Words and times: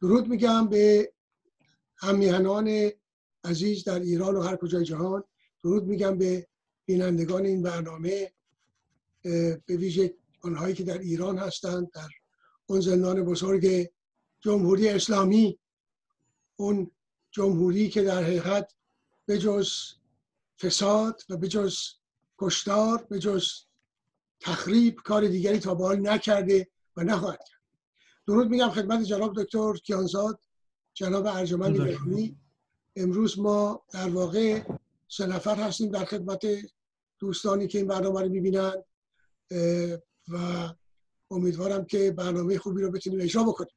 درود 0.00 0.28
میگم 0.28 0.68
به 0.68 1.12
همیهنان 1.96 2.90
عزیز 3.44 3.84
در 3.84 4.00
ایران 4.00 4.36
و 4.36 4.42
هر 4.42 4.56
کجای 4.56 4.84
جهان. 4.84 5.24
درود 5.64 5.84
میگم 5.84 6.18
به 6.18 6.48
بینندگان 6.86 7.46
این 7.46 7.62
برنامه 7.62 8.32
به 9.22 9.60
ویژه 9.68 10.14
آنهایی 10.40 10.74
که 10.74 10.84
در 10.84 10.98
ایران 10.98 11.38
هستند 11.38 11.90
در 11.90 12.08
اون 12.66 12.80
زندان 12.80 13.24
بزرگ 13.24 13.90
جمهوری 14.40 14.88
اسلامی 14.88 15.58
اون 16.56 16.90
جمهوری 17.30 17.88
که 17.88 18.02
در 18.02 18.22
حقیقت 18.22 18.72
به 19.26 19.38
جز 19.38 19.70
فساد 20.58 21.22
و 21.28 21.36
به 21.36 21.48
جز 21.48 21.78
کشتار 22.38 23.06
به 23.10 23.18
جز 23.18 23.48
تخریب 24.40 24.96
کار 25.04 25.28
دیگری 25.28 25.58
تا 25.58 25.74
به 25.74 25.96
نکرده 25.96 26.68
و 26.96 27.02
نخواهد 27.02 27.38
کرد. 27.48 27.55
درود 28.26 28.48
میگم 28.48 28.70
خدمت 28.70 29.02
جناب 29.02 29.42
دکتر 29.42 29.72
کیانزاد 29.72 30.40
جناب 30.94 31.26
ارجمند 31.26 31.80
رحمی 31.80 32.36
امروز 32.96 33.38
ما 33.38 33.82
در 33.92 34.08
واقع 34.08 34.62
سه 35.08 35.26
نفر 35.26 35.54
هستیم 35.56 35.90
در 35.90 36.04
خدمت 36.04 36.46
دوستانی 37.18 37.66
که 37.66 37.78
این 37.78 37.86
برنامه 37.86 38.20
رو 38.20 38.28
می‌بینند 38.28 38.84
و 40.28 40.68
امیدوارم 41.30 41.84
که 41.84 42.10
برنامه 42.10 42.58
خوبی 42.58 42.82
رو 42.82 42.90
بتونیم 42.90 43.20
اجرا 43.20 43.44
بکنیم. 43.44 43.74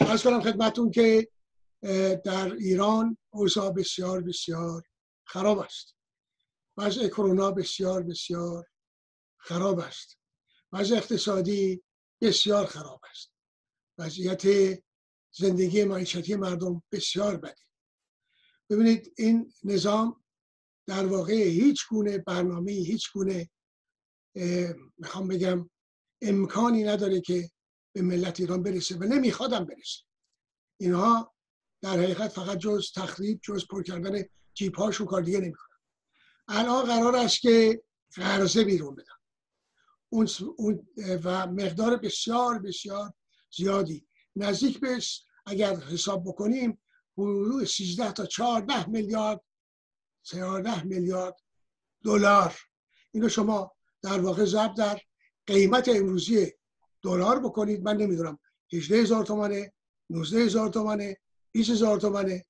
از 0.00 0.22
کنم 0.22 0.42
خدمتون 0.42 0.90
که 0.90 1.28
در 2.24 2.52
ایران 2.52 3.18
اوضاع 3.30 3.70
بسیار 3.70 4.20
بسیار 4.20 4.82
خراب 5.24 5.58
است. 5.58 5.94
وضع 6.76 7.08
کرونا 7.08 7.50
بسیار 7.50 8.02
بسیار 8.02 8.66
خراب 9.38 9.78
است. 9.78 10.18
وضع 10.72 10.96
اقتصادی 10.96 11.82
بسیار 12.20 12.66
خراب 12.66 13.00
است. 13.10 13.29
وضعیت 14.00 14.44
زندگی 15.30 15.84
معیشتی 15.84 16.36
مردم 16.36 16.82
بسیار 16.92 17.36
بده 17.36 17.62
ببینید 18.70 19.14
این 19.18 19.52
نظام 19.64 20.24
در 20.86 21.06
واقع 21.06 21.34
هیچ 21.34 21.88
گونه 21.88 22.18
برنامه 22.18 22.72
هیچ 22.72 23.12
گونه 23.12 23.50
می‌خوام 24.98 25.28
بگم 25.28 25.70
امکانی 26.22 26.84
نداره 26.84 27.20
که 27.20 27.50
به 27.92 28.02
ملت 28.02 28.40
ایران 28.40 28.62
برسه 28.62 28.96
و 28.96 29.04
نمیخوادم 29.04 29.64
برسه. 29.64 30.04
اینها 30.80 31.34
در 31.82 31.98
حقیقت 31.98 32.28
فقط 32.28 32.58
جز 32.58 32.92
تخریب 32.92 33.40
جز 33.42 33.66
پر 33.66 33.82
کردن 33.82 34.24
جیب 34.54 34.74
هاشون 34.74 35.06
کار 35.06 35.22
دیگه 35.22 35.40
نمی‌کنن. 35.40 35.78
الان 36.48 36.84
قرار 36.84 37.16
است 37.16 37.40
که 37.40 37.82
قرضه 38.14 38.64
بیرون 38.64 38.94
بدن. 38.94 39.14
اون 40.08 40.28
و 41.24 41.46
مقدار 41.46 41.96
بسیار 41.96 42.58
بسیار 42.58 43.12
زیادی. 43.56 44.06
نزدیک 44.36 44.80
بهش 44.80 45.24
اگر 45.46 45.76
حساب 45.76 46.24
بکنیم 46.28 46.82
حدود 47.18 47.64
13 47.64 48.12
تا 48.12 48.26
14 48.26 48.88
میلیارد 48.88 49.40
14 50.22 50.82
میلیارد 50.84 51.40
دلار. 52.04 52.54
اینو 53.12 53.28
شما 53.28 53.72
در 54.02 54.20
واقع 54.20 54.44
ضرب 54.44 54.74
در 54.74 55.00
قیمت 55.46 55.88
امروزی 55.88 56.52
دلار 57.02 57.40
بکنید. 57.40 57.82
من 57.82 57.96
نمی‌دونم 57.96 58.38
18 58.72 58.96
هزار 58.96 59.24
تومنه 59.24 59.72
19 60.10 60.38
هزار 60.38 60.68
تومنه 60.68 61.16
20 61.52 61.70
هزار 61.70 62.00
تومنه. 62.00 62.46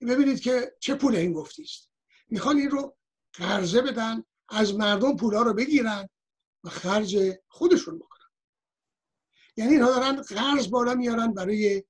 ببینید 0.00 0.40
که 0.40 0.76
چه 0.80 0.94
پول 0.94 1.16
این 1.16 1.32
گفتی 1.32 1.62
است. 1.62 1.90
می‌خوان 2.28 2.56
این 2.56 2.70
رو 2.70 2.96
قرضه 3.32 3.82
بدن 3.82 4.24
از 4.48 4.74
مردم 4.74 5.16
پولا 5.16 5.42
رو 5.42 5.54
بگیرن 5.54 6.08
و 6.64 6.68
خرج 6.68 7.38
خودشون 7.48 7.98
بکنن. 7.98 8.17
یعنی 9.58 9.72
اینها 9.72 9.90
دارن 9.90 10.22
قرض 10.22 10.68
بالا 10.68 10.94
میارن 10.94 11.32
برای 11.32 11.84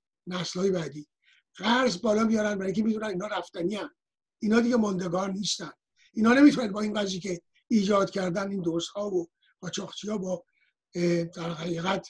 های 0.54 0.70
بعدی 0.70 1.08
قرض 1.54 2.00
بالا 2.00 2.24
میارن 2.24 2.54
برای 2.54 2.66
اینکه 2.66 2.82
می‌دونن 2.82 3.06
اینا 3.06 3.26
رفتنی 3.26 3.74
هم. 3.74 3.94
اینا 4.38 4.60
دیگه 4.60 4.76
ماندگار 4.76 5.30
نیستن 5.30 5.70
اینا 6.12 6.32
نمی‌تونن 6.32 6.72
با 6.72 6.80
این 6.80 6.92
قضیه 6.92 7.20
که 7.20 7.40
ایجاد 7.68 8.10
کردن 8.10 8.50
این 8.50 8.62
دوست 8.62 8.88
ها 8.88 9.10
و 9.10 9.28
قاچاقچی 9.60 10.08
ها 10.08 10.18
با 10.18 10.44
در 11.34 11.50
حقیقت 11.50 12.08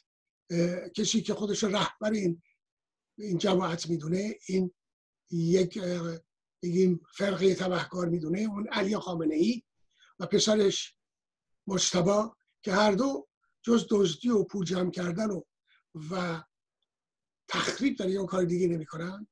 کسی 0.94 1.22
که 1.22 1.34
خودش 1.34 1.64
رهبر 1.64 2.10
این 2.10 2.42
این 3.18 3.38
جماعت 3.38 3.88
می‌دونه 3.88 4.34
این 4.46 4.74
یک 5.30 5.78
بگیم 6.62 7.00
فرقه 7.14 7.54
تبهکار 7.54 8.08
می‌دونه 8.08 8.40
اون 8.40 8.68
علی 8.68 8.96
خامنه 8.96 9.34
ای 9.34 9.62
و 10.18 10.26
پسرش 10.26 10.94
مجتبا 11.66 12.36
که 12.62 12.72
هر 12.72 12.92
دو 12.92 13.28
جز 13.62 13.86
دزدی 13.90 14.28
و 14.28 14.44
پول 14.44 14.64
جمع 14.64 14.90
کردن 14.90 15.30
و 15.30 15.42
و 16.10 16.42
تخریب 17.48 17.98
در 17.98 18.06
اون 18.06 18.26
کار 18.26 18.44
دیگه 18.44 18.68
نمی‌کنن. 18.68 19.26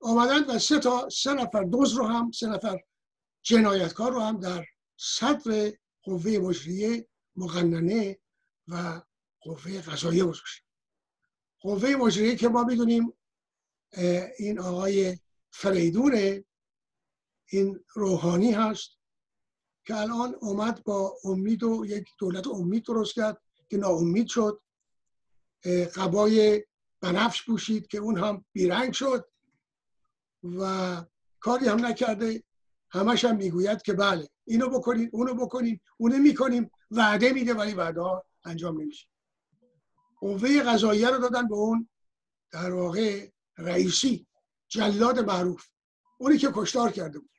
آمدن 0.00 0.44
و 0.44 0.58
سه 0.58 0.78
تا 0.78 1.08
سه 1.08 1.34
نفر 1.34 1.64
دوز 1.64 1.92
رو 1.92 2.06
هم 2.06 2.30
سه 2.30 2.46
نفر 2.46 2.80
جنایتکار 3.42 4.12
رو 4.12 4.20
هم 4.20 4.40
در 4.40 4.66
صدر 4.96 5.72
قوه 6.02 6.38
مجریه 6.38 7.08
مقننه 7.36 8.18
و 8.68 9.02
قوه 9.40 9.80
قضاییه 9.80 10.24
گذاشتن 10.24 10.64
قوه 11.60 11.96
مجریه 11.96 12.36
که 12.36 12.48
ما 12.48 12.64
می‌دونیم 12.64 13.12
این 14.38 14.60
آقای 14.60 15.18
فریدون 15.50 16.44
این 17.46 17.84
روحانی 17.94 18.52
هست 18.52 18.90
که 19.84 19.96
الان 19.96 20.34
اومد 20.40 20.84
با 20.84 21.18
امید 21.24 21.62
و 21.62 21.86
یک 21.86 22.08
دولت 22.18 22.46
امید 22.46 22.84
درست 22.84 23.14
کرد. 23.14 23.42
که 23.68 23.76
ناامید 23.76 24.26
شد 24.26 24.62
قبای 25.94 26.64
بنفش 27.00 27.44
پوشید 27.44 27.86
که 27.86 27.98
اون 27.98 28.18
هم 28.18 28.44
بیرنگ 28.52 28.92
شد 28.92 29.28
و 30.42 31.04
کاری 31.40 31.68
هم 31.68 31.86
نکرده. 31.86 32.42
همش 32.90 33.24
هم 33.24 33.36
می‌گوید 33.36 33.82
که 33.82 33.92
بله 33.92 34.28
اینو 34.44 34.68
بکنید 34.68 35.10
اونو 35.12 35.34
بکنید 35.34 35.80
اونو 35.96 36.18
می‌کنیم 36.18 36.70
وعده 36.90 37.32
میده 37.32 37.54
ولی 37.54 37.74
وعده 37.74 38.02
انجام 38.44 38.80
نمیشه. 38.80 39.06
قوه 40.20 40.62
قضاییه 40.62 41.10
رو 41.10 41.18
دادن 41.18 41.48
به 41.48 41.54
اون 41.54 41.88
در 42.50 42.72
واقع 42.72 43.28
رئیسی 43.58 44.26
جلاد 44.68 45.18
معروف 45.18 45.66
اونی 46.18 46.38
که 46.38 46.50
کشتار 46.54 46.92
کرده 46.92 47.18
بود. 47.18 47.30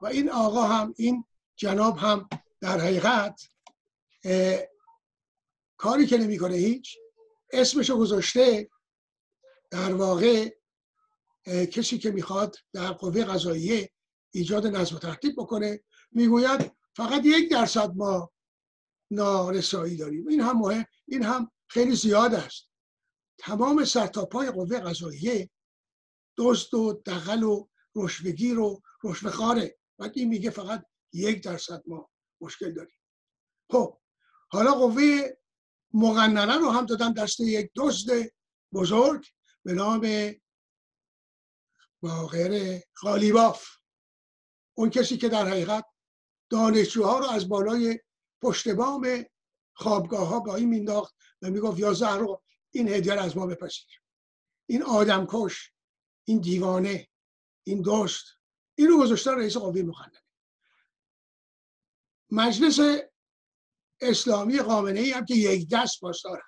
و 0.00 0.06
این 0.06 0.30
آقا 0.30 0.62
هم 0.62 0.94
این 0.96 1.24
جناب 1.56 1.98
هم 1.98 2.28
در 2.60 2.80
حقیقت 2.80 3.48
کاری 5.82 6.06
که 6.06 6.18
نمی‌کنه 6.18 6.54
هیچ 6.54 6.96
اسمشو 7.52 7.98
گذاشته 7.98 8.70
در 9.70 9.94
واقع 9.94 10.50
کسی 11.46 11.98
که 11.98 12.10
می‌خواد 12.10 12.56
در 12.72 12.92
قوه 12.92 13.24
قضاییه 13.24 13.90
ایجاد 14.30 14.66
نظم 14.66 14.96
و 14.96 14.98
ترتیب 14.98 15.34
بکنه 15.36 15.84
می‌گوید 16.10 16.72
فقط 16.96 17.22
یک 17.24 17.50
درصد 17.50 17.92
ما 17.96 18.32
نارسایی 19.10 19.96
داریم. 19.96 20.28
این 20.28 20.40
هم 20.40 20.58
مهم 20.58 20.84
این 21.08 21.22
هم 21.22 21.50
خیلی 21.68 21.96
زیاد 21.96 22.34
است. 22.34 22.68
تمام 23.38 23.84
سرتاپای 23.84 24.50
قوه 24.50 24.80
قضاییه 24.80 25.50
دزد 26.36 26.74
و 26.74 27.02
دقل 27.06 27.42
و 27.42 27.68
رشوهگیر 27.94 28.58
و 28.58 28.82
رشوهخواره. 29.04 29.78
و 29.98 30.10
این 30.14 30.28
میگه 30.28 30.50
فقط 30.50 30.84
یک 31.12 31.44
درصد 31.44 31.82
ما 31.86 32.10
مشکل 32.40 32.72
داریم. 32.72 32.98
خب 33.70 33.98
حالا 34.48 34.74
قوه 34.74 35.22
مقننه 35.94 36.56
رو 36.58 36.70
هم 36.70 36.86
دادن 36.86 37.12
دست 37.12 37.40
یک 37.40 37.70
دزد 37.76 38.32
بزرگ 38.72 39.26
به 39.64 39.72
نام 39.72 40.34
باقر 42.00 42.80
غالیباف 43.02 43.68
اون 44.74 44.90
کسی 44.90 45.16
که 45.16 45.28
در 45.28 45.48
حقیقت 45.48 45.84
دانشجوها 46.50 47.18
رو 47.18 47.26
از 47.26 47.48
بالای 47.48 48.00
پشت 48.42 48.68
بام 48.68 49.24
خوابگاه 49.74 50.28
ها 50.28 50.40
با 50.40 50.56
این 50.56 50.68
مینداخت 50.68 51.14
و 51.42 51.50
می‌گفت 51.50 51.78
یا 51.78 51.92
زهرا 51.92 52.42
این 52.70 52.88
هدیه 52.88 53.12
از 53.12 53.36
ما 53.36 53.46
بپذیر. 53.46 54.02
این 54.66 54.82
آدمکش 54.82 55.72
این 56.24 56.40
دیوانه 56.40 57.08
این 57.64 57.82
دوست 57.82 58.24
این 58.74 58.88
رو 58.88 58.98
گذاشتن 59.02 59.38
رئیس 59.38 59.56
قوه 59.56 59.82
مقننه 59.82 60.22
مجلس 62.30 62.78
اسلامی 64.02 64.58
قامنه 64.58 65.00
ای 65.00 65.10
هم 65.10 65.24
که 65.24 65.34
یک 65.34 65.68
دست 65.70 66.00
پاسدارن 66.00 66.42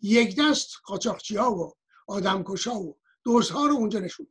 یک 0.00 0.36
دست 0.38 0.70
قاچاقچی 0.84 1.36
ها 1.36 1.54
و 1.54 1.74
آدمکش 2.06 2.66
ها 2.66 2.80
و 2.80 2.98
دوست 3.24 3.50
ها 3.50 3.66
رو 3.66 3.74
اونجا 3.74 3.98
نشوندن. 3.98 4.30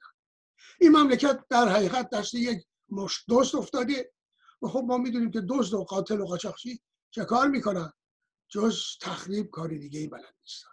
این 0.82 0.92
مملکت 0.92 1.40
در 1.50 1.70
حقیقت 1.70 2.10
دست 2.10 2.34
یک 2.34 2.66
مش 2.90 3.24
دوست 3.28 3.56
افتاده. 3.56 4.12
و 4.62 4.68
خب 4.68 4.84
ما 4.88 4.98
می‌دونیم 4.98 5.32
که 5.32 5.42
دزد 5.50 5.74
و 5.74 5.84
قاتل 5.84 6.22
و 6.22 6.26
قاچاقچی 6.26 6.82
چه 7.12 7.26
کار 7.26 7.48
می‌کنن؟ 7.48 7.94
جز 8.50 8.82
تخریب 9.02 9.50
کار 9.50 9.70
دیگه 9.70 10.00
ای 10.00 10.08
بلد 10.08 10.36
نیستن. 10.42 10.70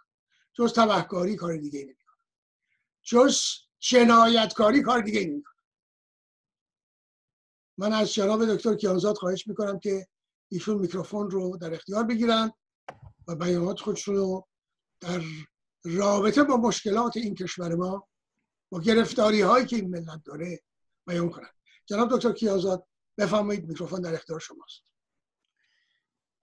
جز 0.53 0.73
تبهکاری 0.73 1.35
کار 1.35 1.57
دیگه 1.57 1.79
ای 1.79 1.85
نمی‌کنن. 1.85 2.15
جز 3.03 3.41
جنایتکاری 3.79 4.81
کار 4.81 5.01
دیگه 5.01 5.19
ای 5.19 5.25
نمی‌کنن. 5.25 5.53
من 7.77 7.93
از 7.93 8.13
جناب 8.13 8.55
دکتر 8.55 8.75
کیانزاد 8.75 9.17
خواهش 9.17 9.47
می‌کنم 9.47 9.79
که 9.79 10.07
ایشون 10.53 10.77
میکروفون 10.77 11.31
رو 11.31 11.57
در 11.57 11.73
اختیار 11.73 12.03
بگیرن 12.03 12.51
و 13.27 13.35
بیانات 13.35 13.79
خودشون 13.79 14.15
رو 14.15 14.47
در 15.01 15.21
رابطه 15.83 16.43
با 16.43 16.57
مشکلات 16.57 17.17
این 17.17 17.35
کشور 17.35 17.75
ما 17.75 18.07
با 18.69 18.79
گرفتاری 18.79 19.41
هایی 19.41 19.65
که 19.65 19.75
این 19.75 19.89
ملت 19.89 20.21
داره 20.25 20.59
بیان 21.07 21.29
کنند 21.29 21.53
جناب 21.85 22.15
دکتر 22.15 22.31
کیازاد 22.31 22.87
بفرمایید 23.17 23.67
میکروفون 23.67 24.01
در 24.01 24.13
اختیار 24.13 24.39
شماست. 24.39 24.81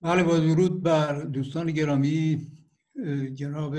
بله 0.03 0.23
با 0.23 0.39
درود 0.39 0.83
بر 0.83 1.23
دوستان 1.23 1.73
گرامی 1.73 2.51
جناب 3.35 3.77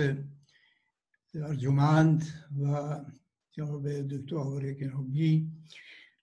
ارجمند 1.34 2.24
و 2.62 2.96
جناب 3.52 3.90
دکتر 3.90 4.38
آوره 4.38 4.74
گرامی 4.74 5.52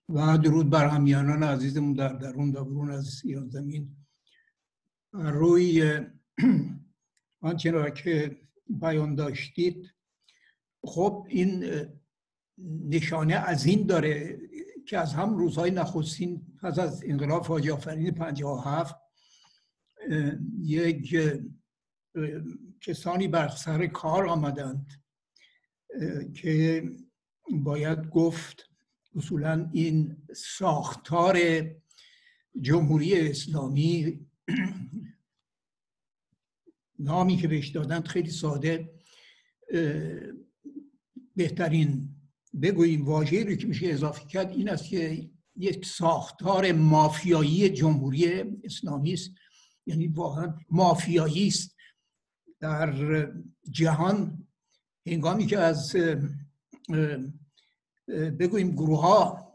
و 0.09 0.37
درود 0.37 0.69
بر 0.69 0.87
همیانان 0.87 1.43
عزیزمون 1.43 1.93
در 1.93 2.13
درون 2.13 2.55
و 2.55 2.63
برون 2.65 2.91
از 2.91 3.21
ایران 3.23 3.49
زمین. 3.49 3.98
روی 5.13 5.99
آنچه 7.41 7.71
را 7.71 7.89
که 7.89 8.37
بیان 8.69 9.15
داشتید 9.15 9.93
خب 10.83 11.25
این 11.29 11.65
نشانه 12.89 13.35
از 13.35 13.65
این 13.65 13.85
داره 13.85 14.39
که 14.87 14.97
از 14.97 15.13
هم 15.13 15.37
روزهای 15.37 15.71
نخستین 15.71 16.57
پس 16.61 16.79
از 16.79 17.03
انقلاب 17.05 17.43
فاجی 17.43 17.71
آفرین 17.71 18.11
57 18.11 18.95
یک 20.59 21.17
کسانی 22.81 23.27
بر 23.27 23.47
سر 23.47 23.87
کار 23.87 24.27
آمدند 24.27 25.03
که 26.35 26.83
باید 27.51 28.09
گفت 28.09 28.69
اصولا 29.15 29.69
این 29.73 30.17
ساختار 30.35 31.39
جمهوری 32.61 33.29
اسلامی 33.29 34.28
نامی 36.99 37.37
که 37.37 37.47
بهش 37.47 37.67
دادند 37.67 38.07
خیلی 38.07 38.29
ساده 38.29 38.89
بهترین 41.35 42.15
بگوییم 42.61 43.05
واژه‌ای 43.05 43.43
رو 43.43 43.55
که 43.55 43.67
میشه 43.67 43.87
اضافه 43.87 44.25
کرد 44.25 44.51
این 44.51 44.69
است 44.69 44.85
که 44.85 45.29
یک 45.55 45.85
ساختار 45.85 46.71
مافیایی 46.71 47.69
جمهوری 47.69 48.41
اسلامی 48.63 49.13
است. 49.13 49.31
یعنی 49.85 50.07
واقعا 50.07 50.53
مافیایی 50.69 51.47
است. 51.47 51.75
در 52.59 53.27
جهان 53.71 54.47
هنگامی 55.05 55.45
که 55.45 55.59
از 55.59 55.95
بگوییم 58.39 58.71
گروه 58.71 59.01
ها 59.01 59.53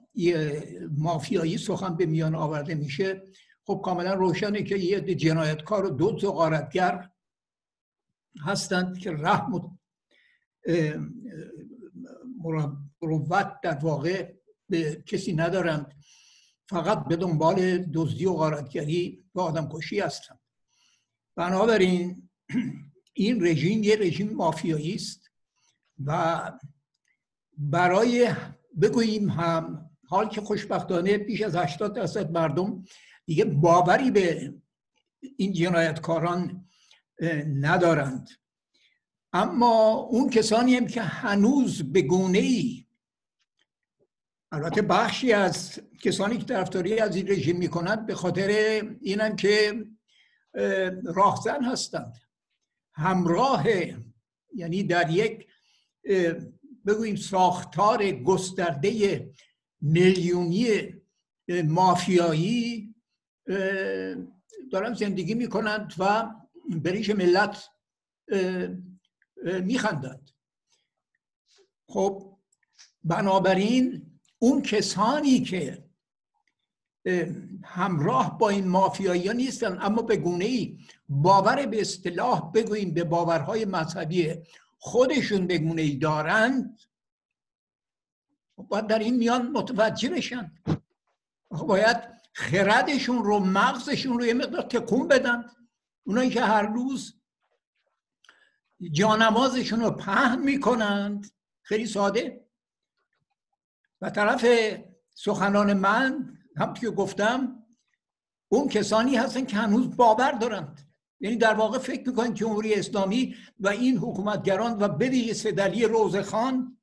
مافیایی 0.91 1.59
سخن 1.59 1.97
به 1.97 2.07
میان 2.07 2.35
آورده 2.35 2.75
میشه 2.75 3.23
خب 3.67 3.81
کاملا 3.85 4.15
روشنه 4.15 4.63
که 4.63 4.77
یه 4.77 5.01
جنایتکار 5.01 5.85
و 5.85 5.91
دو 5.91 6.33
غارتگر 6.33 7.11
هستند 8.41 8.99
که 8.99 9.11
رحم 9.11 9.79
مروت 13.03 13.61
در 13.63 13.79
واقع 13.79 14.35
به 14.69 15.03
کسی 15.07 15.33
ندارند. 15.33 15.95
فقط 16.69 17.05
به 17.05 17.17
دنبال 17.17 17.79
دزدی 17.79 18.27
و 18.27 18.33
غارتگری 18.33 19.25
و 19.35 19.41
آدم 19.41 19.69
کشی 19.73 20.01
هستند. 20.01 20.41
بنابراین 21.37 22.31
این 23.13 23.45
رژیم 23.47 23.83
یه 23.83 23.97
رژیم 23.97 24.33
مافیایی 24.33 24.95
است 24.95 25.31
و 26.05 26.53
برای 27.59 28.35
بگوییم 28.83 29.31
هم 29.31 29.91
حال 30.07 30.29
که 30.29 30.41
خوشبختانه 30.41 31.19
بیش 31.19 31.43
از 31.43 31.57
80 31.57 31.95
درصد 31.95 32.31
مردم 32.31 32.85
دیگه 33.27 33.45
باوری 33.45 34.11
به 34.11 34.55
این 35.37 35.53
جنایتکاران 35.53 36.69
ندارند. 37.61 38.29
اما 39.33 39.93
اون 39.93 40.31
کسانی 40.31 40.77
هم 40.77 40.87
که 40.87 41.03
هنوز 41.03 41.93
به 41.93 42.03
گونه 42.03 42.39
ای 42.39 42.87
البته 44.53 44.83
بخشی 44.83 45.33
از 45.33 45.81
کسانی 46.03 46.39
که 46.39 46.45
طرفداری 46.45 46.99
از 46.99 47.17
این 47.17 47.29
رژیم 47.29 47.57
می‌کنند 47.57 48.07
به 48.07 48.15
خاطر 48.15 48.49
اینن 49.01 49.37
که 49.37 49.85
راهزن 51.05 51.65
هستند. 51.65 52.15
همراه 52.93 53.65
یعنی 54.55 54.83
در 54.83 55.11
یک 55.11 55.47
بگوییم 56.87 57.17
ساختار 57.17 58.11
گسترده 58.11 59.31
میلیونی 59.81 60.95
مافیایی 61.65 62.94
دارن 64.73 64.95
زندگی 64.95 65.35
می‌کنند 65.35 65.95
و 65.99 66.31
بریش 66.69 67.11
ملت 67.11 67.71
میخندند. 69.45 70.31
خب 71.89 72.37
بنابراین 73.05 74.07
اون 74.39 74.63
کسانی 74.63 75.41
که 75.41 75.85
همراه 77.65 78.39
با 78.39 78.49
این 78.49 78.69
مافیایی 78.69 79.35
نیستن 79.35 79.79
اما 79.81 80.03
به 80.03 80.17
گونه 80.17 80.45
ای 80.45 80.79
باور 81.09 81.67
به 81.67 81.81
اصطلاح 81.81 82.53
بگوییم 82.53 82.95
به 82.95 83.05
باورهای 83.05 83.65
مذهبی 83.65 84.35
خودشون 84.79 85.47
به 85.47 85.59
گونه 85.59 85.83
ای 85.83 85.97
دارند 85.97 86.81
باید 88.57 88.87
در 88.87 88.99
این 88.99 89.17
میان 89.17 89.53
متوجه 89.53 90.09
بشن. 90.09 90.53
باید 91.51 91.97
خردشون 92.35 93.25
رو 93.25 93.39
مغزشون 93.39 94.19
رو 94.19 94.27
یه 94.27 94.35
مقدار 94.35 94.63
تکون 94.63 95.09
بدن. 95.09 95.45
اونایی 96.07 96.31
که 96.31 96.41
هر 96.41 96.63
روز 96.63 97.21
جانمازشون 98.93 99.81
رو 99.81 99.91
پهن 99.91 100.41
می‌کنند. 100.41 101.31
خیلی 101.63 101.87
ساده. 101.87 102.45
و 104.01 104.11
طرف 104.11 104.47
سخنان 105.15 105.73
من 105.73 106.39
هم 106.57 106.75
که 106.75 106.91
گفتم 106.91 107.63
اون 108.49 108.69
کسانی 108.69 109.17
هستن 109.17 109.45
که 109.45 109.57
هنوز 109.57 109.97
باور 109.97 110.33
دارند. 110.33 110.81
یعنی 111.21 111.37
در 111.37 111.55
واقع 111.55 111.79
فکر 111.79 112.09
می‌کنن 112.09 112.35
جمهوری 112.35 112.75
اسلامی 112.75 113.37
و 113.61 113.69
این 113.69 113.99
حکومتگران 113.99 114.83
و 114.83 114.89
به 114.89 115.33
سدلی 115.33 115.85
روزخان 115.85 116.79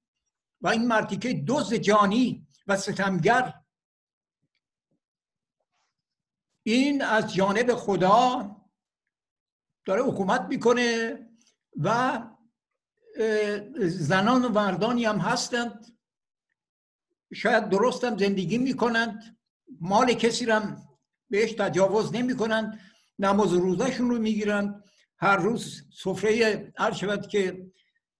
و 0.61 0.67
این 0.67 0.87
مرتیکه 0.87 1.33
دوز 1.33 1.73
جانی 1.73 2.47
و 2.67 2.77
ستمگر 2.77 3.60
این 6.63 7.01
از 7.01 7.33
جانب 7.33 7.73
خدا 7.73 8.55
داره 9.85 10.03
حکومت 10.03 10.41
می‌کنه 10.41 11.19
و 11.77 12.21
زنان 13.79 14.45
و 14.45 14.49
مردانی 14.49 15.05
هم 15.05 15.17
هستند. 15.17 15.85
شاید 17.33 17.69
درست 17.69 18.03
هم 18.03 18.17
زندگی 18.17 18.57
می‌کنند. 18.57 19.37
مال 19.79 20.13
کسی 20.13 20.45
هم 20.51 20.83
بهش 21.29 21.51
تجاوز 21.51 22.15
نمی‌کنند. 22.15 22.79
نماز 23.19 23.53
روزشون 23.53 24.09
رو 24.09 24.17
می‌گیرند. 24.19 24.83
هر 25.17 25.37
روز 25.37 25.83
سفره 25.93 26.73
هر 26.77 26.91
شود 26.91 27.27
که 27.27 27.71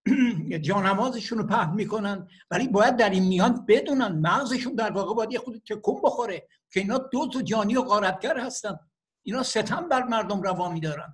جانمازشون 0.67 1.37
رو 1.37 1.47
پهن 1.47 1.75
می‌کنن 1.75 2.27
ولی 2.51 2.67
باید 2.67 2.95
در 2.95 3.09
این 3.09 3.27
میان 3.27 3.65
بدونن 3.65 4.19
مغزشون 4.19 4.75
در 4.75 4.91
واقع 4.91 5.13
باید 5.13 5.31
یه 5.31 5.39
خود 5.39 5.61
تکون 5.69 6.01
بخوره 6.03 6.47
که 6.71 6.79
اینا 6.79 6.97
دو 6.97 7.27
تا 7.27 7.41
جانی 7.41 7.75
و 7.75 7.81
غارتگر 7.81 8.39
هستن. 8.39 8.79
اینا 9.23 9.43
ستم 9.43 9.89
بر 9.89 10.03
مردم 10.03 10.41
روا 10.41 10.69
میدارن. 10.69 11.13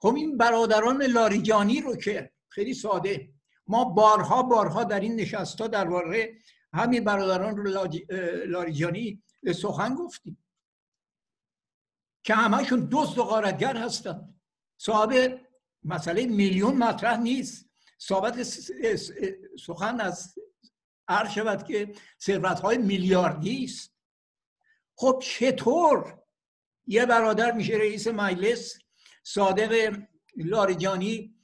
خب 0.00 0.14
این 0.14 0.36
برادران 0.36 1.02
لاریجانی 1.02 1.80
رو 1.80 1.96
که 1.96 2.32
خیلی 2.48 2.74
ساده. 2.74 3.32
ما 3.66 3.84
بارها 3.84 4.42
بارها 4.42 4.84
در 4.84 5.00
این 5.00 5.16
نشست 5.16 5.58
در 5.58 5.88
واقع 5.88 6.34
همین 6.72 7.04
برادران 7.04 7.56
رو 7.56 7.88
لاریجانی 8.46 9.22
سخن 9.54 9.94
گفتیم. 9.94 10.44
که 12.24 12.34
همهشون 12.34 12.80
دوست 12.80 13.18
و 13.18 13.24
غارتگر 13.24 13.76
هستن. 13.76 14.34
صاحب 14.78 15.40
مسئله 15.84 16.26
میلیون 16.26 16.76
مطرح 16.76 17.20
نیست. 17.20 17.67
صحبت 17.98 18.42
سخن 19.66 20.00
از 20.00 20.34
عرض 21.08 21.30
شود 21.30 21.64
که 21.64 21.94
ثروت 22.20 22.60
های 22.60 22.78
میلیاردی 22.78 23.64
است 23.64 23.94
خب 24.94 25.22
چطور 25.22 26.22
یه 26.86 27.06
برادر 27.06 27.52
میشه 27.52 27.74
رئیس 27.74 28.06
مجلس 28.06 28.78
صادق 29.22 29.98
لاریجانی 30.36 31.34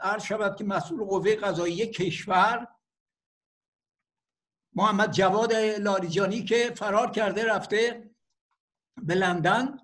عرض 0.00 0.22
شود 0.22 0.56
که 0.56 0.64
مسئول 0.64 1.04
قوه 1.04 1.36
قضایی 1.36 1.86
کشور 1.86 2.68
محمد 4.72 5.12
جواد 5.12 5.52
لاریجانی 5.54 6.44
که 6.44 6.72
فرار 6.76 7.10
کرده 7.10 7.44
رفته 7.44 8.10
به 8.96 9.14
لندن 9.14 9.78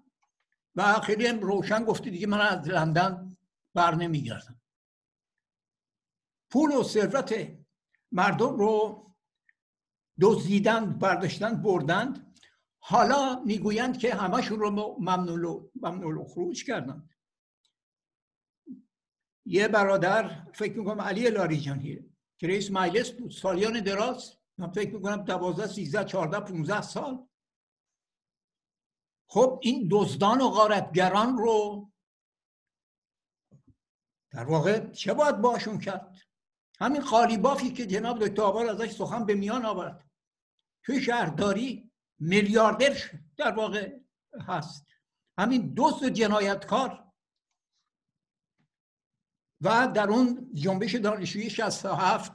و 0.74 1.00
خیلی 1.00 1.28
روشن 1.28 1.84
گفته 1.84 2.10
دیگه 2.10 2.26
من 2.26 2.40
از 2.40 2.68
لندن 2.68 3.36
بر 3.74 3.94
نمیگردم. 3.94 4.60
پول 6.50 6.70
و 6.70 6.82
ثروت 6.82 7.58
مردم 8.12 8.56
رو 8.56 9.06
دزدیدند 10.20 10.98
برداشتند 10.98 11.62
بردند. 11.62 12.38
حالا 12.78 13.42
می‌گویند 13.44 13.98
که 13.98 14.14
همشون 14.14 14.58
رو 14.58 14.96
ممنوع 15.00 16.24
خروج 16.28 16.64
کردند. 16.64 17.10
یه 19.46 19.68
برادر 19.68 20.46
فکر 20.52 20.78
می‌کنم 20.78 21.00
علی 21.00 21.30
لاریجانیه 21.30 22.06
که 22.38 22.46
رئیس 22.46 22.70
مجلس 22.70 23.10
بود 23.10 23.30
سالیان 23.30 23.80
دراز. 23.80 24.38
من 24.58 24.70
فکر 24.70 24.94
می‌کنم 24.94 25.24
دوازده 25.24 25.66
سیزده 25.66 26.04
چهارده 26.04 26.40
15 26.40 26.82
سال. 26.82 27.28
خب 29.28 29.60
این 29.62 29.88
دزدان 29.90 30.40
و 30.40 30.48
غارتگران 30.48 31.38
رو 31.38 31.90
در 34.30 34.44
واقع 34.44 34.90
چه 34.90 35.14
باید 35.14 35.36
باشون 35.36 35.78
کرد؟ 35.78 36.25
همین 36.78 37.02
قالیبافی 37.02 37.72
که 37.72 37.86
جناب 37.86 38.26
دکتر 38.26 38.42
آبار 38.42 38.66
ازش 38.66 38.90
سخن 38.90 39.24
به 39.24 39.34
میان 39.34 39.64
آورد. 39.64 40.10
توی 40.82 41.02
شهرداری 41.02 41.92
میلیاردر 42.18 42.96
در 43.36 43.52
واقع 43.52 43.98
هست. 44.48 44.86
همین 45.38 45.74
دوست 45.74 46.02
و 46.02 46.08
جنایتکار. 46.08 47.12
و 49.60 49.88
در 49.94 50.08
اون 50.08 50.50
جنبش 50.54 50.94
دانشجویی 50.94 51.50
67 51.50 52.32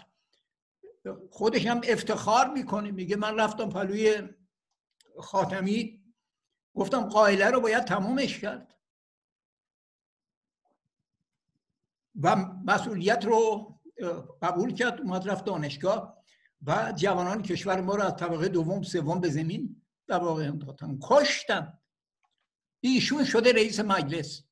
خودش 1.31 1.65
هم 1.65 1.81
افتخار 1.83 2.49
می‌کنه. 2.49 2.91
میگه 2.91 3.15
من 3.15 3.39
رفتم 3.39 3.69
پلوی 3.69 4.29
خاتمی. 5.19 6.01
گفتم 6.75 7.09
قائله 7.09 7.49
رو 7.49 7.61
باید 7.61 7.83
تمومش 7.83 8.39
کرد. 8.39 8.77
و 12.21 12.35
مسئولیت 12.65 13.25
رو 13.25 13.70
قبول 14.41 14.73
کرد 14.73 15.01
اومد 15.01 15.29
رفت 15.29 15.45
دانشگاه 15.45 16.23
و 16.67 16.93
جوانان 16.95 17.43
کشور 17.43 17.81
ما 17.81 17.95
رو 17.95 18.03
از 18.03 18.15
طبقه 18.15 18.47
دوم 18.47 18.83
سوم 18.83 19.19
به 19.19 19.29
زمین 19.29 19.81
در 20.07 20.19
واقع 20.19 20.43
انداختن. 20.43 20.99
کشتن 21.01 21.79
ایشون 22.79 23.25
شده 23.25 23.51
رئیس 23.51 23.79
مجلس. 23.79 24.43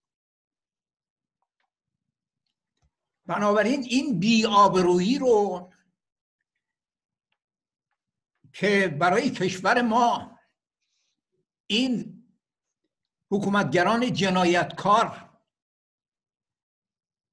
بنابراین 3.25 3.83
این 3.83 4.19
بیآبرویی 4.19 5.17
رو 5.17 5.69
که 8.53 8.97
برای 8.99 9.29
کشور 9.29 9.81
ما 9.81 10.39
این 11.67 12.23
حکومتگران 13.31 14.13
جنایتکار 14.13 15.29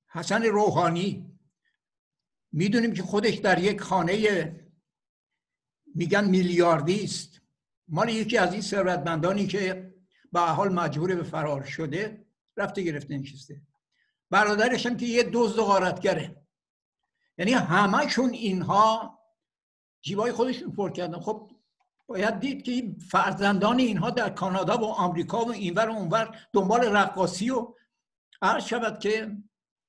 حسن 0.08 0.42
روحانی 0.42 1.25
می‌دونیم 2.56 2.92
که 2.92 3.02
خودش 3.02 3.34
در 3.34 3.58
یک 3.58 3.80
خانه 3.80 4.16
میگن 5.94 6.24
میلیاردی 6.24 7.04
است 7.04 7.40
مال 7.88 8.08
یکی 8.08 8.38
از 8.38 8.52
این 8.52 8.62
ثروتمندانی 8.62 9.46
که 9.46 9.94
به 10.32 10.40
حال 10.40 10.72
مجبور 10.72 11.14
به 11.14 11.22
فرار 11.22 11.64
شده 11.64 12.26
رفته 12.56 12.82
گرفته 12.82 13.18
نشسته. 13.18 13.62
برادرش 14.30 14.86
هم 14.86 14.96
که 14.96 15.06
یه 15.06 15.30
دزد 15.32 15.58
و 15.58 15.64
غارتگره. 15.64 16.46
یعنی 17.38 17.52
همهشون 17.52 18.30
اینها 18.30 19.18
جیبای 20.02 20.32
خودشون 20.32 20.72
پر 20.72 20.90
کردن. 20.90 21.20
خب 21.20 21.50
باید 22.06 22.40
دید 22.40 22.62
که 22.62 22.72
این 22.72 22.98
فرزندان 22.98 23.78
اینها 23.78 24.10
در 24.10 24.30
کانادا 24.30 24.78
و 24.78 24.84
آمریکا 24.84 25.44
و 25.44 25.52
اینور 25.52 25.88
و 25.88 25.92
اونور 25.92 26.38
دنبال 26.52 26.80
رقاصی 26.80 27.50
و 27.50 27.74
هر 28.42 28.60
شود 28.60 28.98
که 28.98 29.36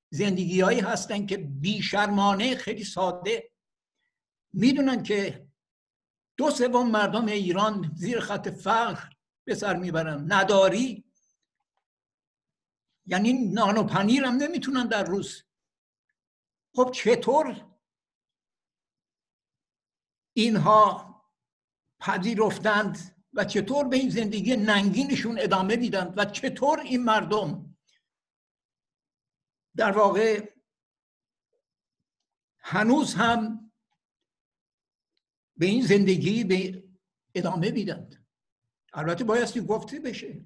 زندگی 0.09 0.61
هایی 0.61 0.79
هستن 0.79 1.25
که 1.25 1.37
بیشرمانه 1.37 2.55
خیلی 2.55 2.83
ساده. 2.83 3.51
می‌دونن 4.53 5.03
که 5.03 5.47
دو 6.37 6.51
سوم 6.51 6.91
مردم 6.91 7.25
ایران 7.25 7.91
زیر 7.95 8.19
خط 8.19 8.47
فقر 8.47 9.09
به 9.43 9.55
سر 9.55 9.75
می‌برن. 9.75 10.33
نداری؟ 10.33 11.03
یعنی 13.05 13.33
نان 13.33 13.77
و 13.77 13.83
پنیر 13.83 14.23
هم 14.23 14.35
نمی‌تونن 14.35 14.87
در 14.87 15.03
روز. 15.03 15.43
خب 16.75 16.91
چطور؟ 16.91 17.65
اینها 20.33 21.07
پذیرفتند 21.99 23.17
و 23.33 23.45
چطور 23.45 23.87
به 23.87 23.97
این 23.97 24.09
زندگی 24.09 24.55
ننگینشون 24.55 25.39
ادامه 25.39 25.75
میدند 25.75 26.13
و 26.17 26.25
چطور 26.25 26.79
این 26.79 27.03
مردم 27.03 27.76
در 29.77 29.91
واقع 29.91 30.49
هنوز 32.59 33.13
هم 33.13 33.71
به 35.57 35.65
این 35.65 35.85
زندگی 35.85 36.43
به 36.43 36.83
ادامه 37.35 37.71
میدند. 37.71 38.25
البته 38.93 39.23
بایستی 39.23 39.61
گفته 39.61 39.99
بشه. 39.99 40.45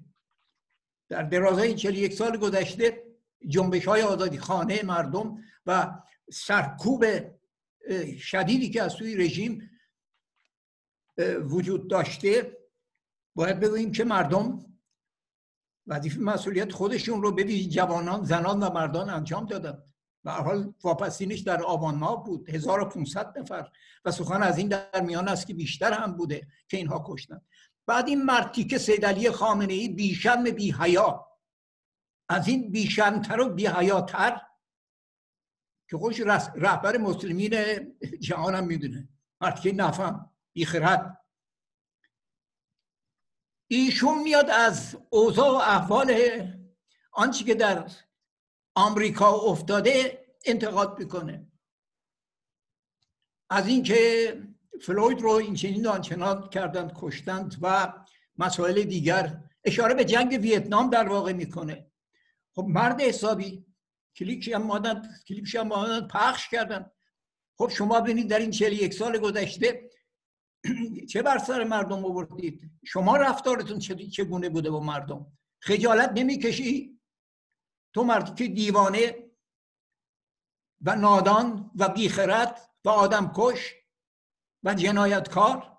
در 1.08 1.22
درازای 1.22 1.70
یک 1.70 2.14
سال 2.14 2.36
گذشته 2.36 3.02
جنبش 3.48 3.84
های 3.84 4.02
آزادی 4.02 4.38
خانه 4.38 4.82
مردم 4.82 5.44
و 5.66 5.98
سرکوب 6.32 7.04
شدیدی 8.18 8.70
که 8.70 8.82
از 8.82 8.92
سوی 8.92 9.16
رژیم 9.16 9.70
وجود 11.42 11.90
داشته 11.90 12.58
باید 13.34 13.60
بگوییم 13.60 13.92
که 13.92 14.04
مردم 14.04 14.71
وظیفه 15.86 16.20
مسئولیت 16.20 16.72
خودشون 16.72 17.22
رو 17.22 17.32
به 17.32 17.44
جوانان 17.64 18.24
زنان 18.24 18.62
و 18.62 18.70
مردان 18.70 19.10
انجام 19.10 19.46
دادن. 19.46 19.82
و 20.24 20.30
حال 20.30 20.74
واپسینش 20.84 21.40
در 21.40 21.62
آبان 21.62 21.94
ماه 21.94 22.24
بود 22.24 22.50
1500 22.50 23.38
نفر. 23.38 23.68
و 24.04 24.10
سخن 24.10 24.42
از 24.42 24.58
این 24.58 24.68
در 24.68 25.00
میان 25.00 25.28
است 25.28 25.46
که 25.46 25.54
بیشتر 25.54 25.92
هم 25.92 26.12
بوده 26.12 26.46
که 26.68 26.76
اینها 26.76 27.04
کشتن. 27.06 27.40
بعد 27.86 28.08
این 28.08 28.22
مرتی 28.24 28.64
که 28.64 28.78
سیدلی 28.78 29.30
خامنه 29.30 29.72
ای 29.72 29.88
بیشرم 29.88 30.44
بی 30.44 30.70
حیا 30.70 31.26
از 32.28 32.48
این 32.48 32.70
بیشرمتر 32.70 33.40
و 33.40 33.48
بی 33.48 33.66
حیاتر 33.66 34.40
که 35.90 35.96
خوش 35.98 36.20
رهبر 36.54 36.98
مسلمین 36.98 37.54
جهان 38.20 38.54
هم 38.54 38.66
می‌دونه. 38.66 39.08
مرتی 39.40 39.72
نفهم 39.72 40.30
بیخرد. 40.52 41.21
ایشون 43.74 44.22
میاد 44.22 44.50
از 44.50 44.96
اوضاع 45.10 45.50
و 45.50 45.54
احوال 45.54 46.16
آنچه 47.12 47.44
که 47.44 47.54
در 47.54 47.90
آمریکا 48.74 49.30
افتاده 49.30 50.24
انتقاد 50.44 50.98
می‌کنه. 50.98 51.46
از 53.50 53.66
اینکه 53.66 54.42
فلوید 54.82 55.20
رو 55.20 55.30
این 55.30 55.54
چنین 55.54 55.86
آنچنان 55.86 56.48
کردند 56.48 56.92
کشتند 56.96 57.56
و 57.62 57.92
مسائل 58.38 58.82
دیگر 58.82 59.40
اشاره 59.64 59.94
به 59.94 60.04
جنگ 60.04 60.38
ویتنام 60.42 60.90
در 60.90 61.08
واقع 61.08 61.32
می‌کنه. 61.32 61.90
خب 62.54 62.64
مرد 62.68 63.00
حسابی 63.00 63.66
کلیپش 64.16 64.48
هم 64.48 64.62
مادن 64.62 65.02
کلیپش 65.28 65.54
هم 65.54 65.68
مادن 65.68 66.08
پخش 66.08 66.48
کردن. 66.48 66.90
خب 67.58 67.68
شما 67.68 68.00
ببینید 68.00 68.30
در 68.30 68.38
این 68.38 68.50
41 68.50 68.94
سال 68.94 69.18
گذشته 69.18 69.90
چه 71.10 71.22
بر 71.22 71.38
سر 71.38 71.64
مردم 71.64 72.04
آوردید؟ 72.04 72.70
شما 72.84 73.16
رفتارتون 73.16 73.78
چگونه 73.78 74.48
بوده 74.48 74.70
با 74.70 74.80
مردم؟ 74.80 75.26
خجالت 75.60 76.12
نمی‌کشی؟ 76.14 77.00
تو 77.94 78.04
مردی 78.04 78.34
که 78.34 78.54
دیوانه 78.54 79.30
و 80.80 80.96
نادان 80.96 81.70
و 81.74 81.88
بیخرد 81.88 82.70
و 82.84 82.88
آدم 82.88 83.32
کش 83.36 83.74
و 84.62 84.74
جنایتکار. 84.74 85.78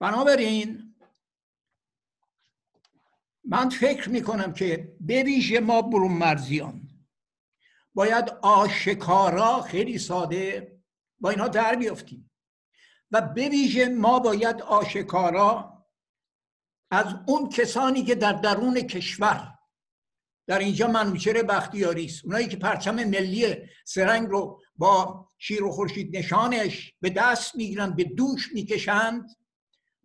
بنابراین 0.00 0.96
من 3.44 3.68
فکر 3.68 4.08
می‌کنم 4.08 4.52
که 4.52 4.96
به 5.00 5.60
ما 5.62 5.82
برون 5.82 6.12
مرزیان 6.12 6.88
باید 7.94 8.30
آشکارا 8.42 9.62
خیلی 9.62 9.98
ساده 9.98 10.80
با 11.20 11.30
اینها 11.30 11.48
در 11.48 11.74
بیافتیم. 11.74 12.29
و 13.10 13.20
به 13.20 13.88
ما 13.88 14.18
باید 14.18 14.62
آشکارا 14.62 15.84
از 16.90 17.06
اون 17.26 17.48
کسانی 17.48 18.02
که 18.02 18.14
در 18.14 18.32
درون 18.32 18.80
کشور 18.80 19.54
در 20.46 20.58
اینجا 20.58 20.86
منوچر 20.86 21.42
بختیاری 21.42 22.04
است 22.04 22.24
اونایی 22.24 22.48
که 22.48 22.56
پرچم 22.56 22.94
ملی 22.94 23.56
سرنگ 23.84 24.28
رو 24.28 24.60
با 24.76 25.28
شیر 25.38 25.64
و 25.64 25.70
خورشید 25.70 26.16
نشانش 26.16 26.94
به 27.00 27.10
دست 27.10 27.56
می‌گیرند 27.56 27.96
به 27.96 28.04
دوش 28.04 28.52
می‌کشند 28.54 29.30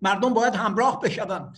مردم 0.02 0.34
باید 0.34 0.56
همراه 0.56 1.02
بشوند. 1.02 1.58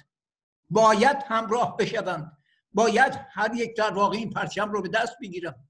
باید 0.70 1.18
همراه 1.27 1.77
بشوند. 1.77 2.38
باید 2.74 3.13
هر 3.32 3.56
یک 3.56 3.77
در 3.77 3.92
واقع 3.92 4.18
این 4.18 4.30
پرچم 4.30 4.72
رو 4.72 4.82
به 4.82 4.89
دست 4.89 5.18
بگیرند 5.22 5.70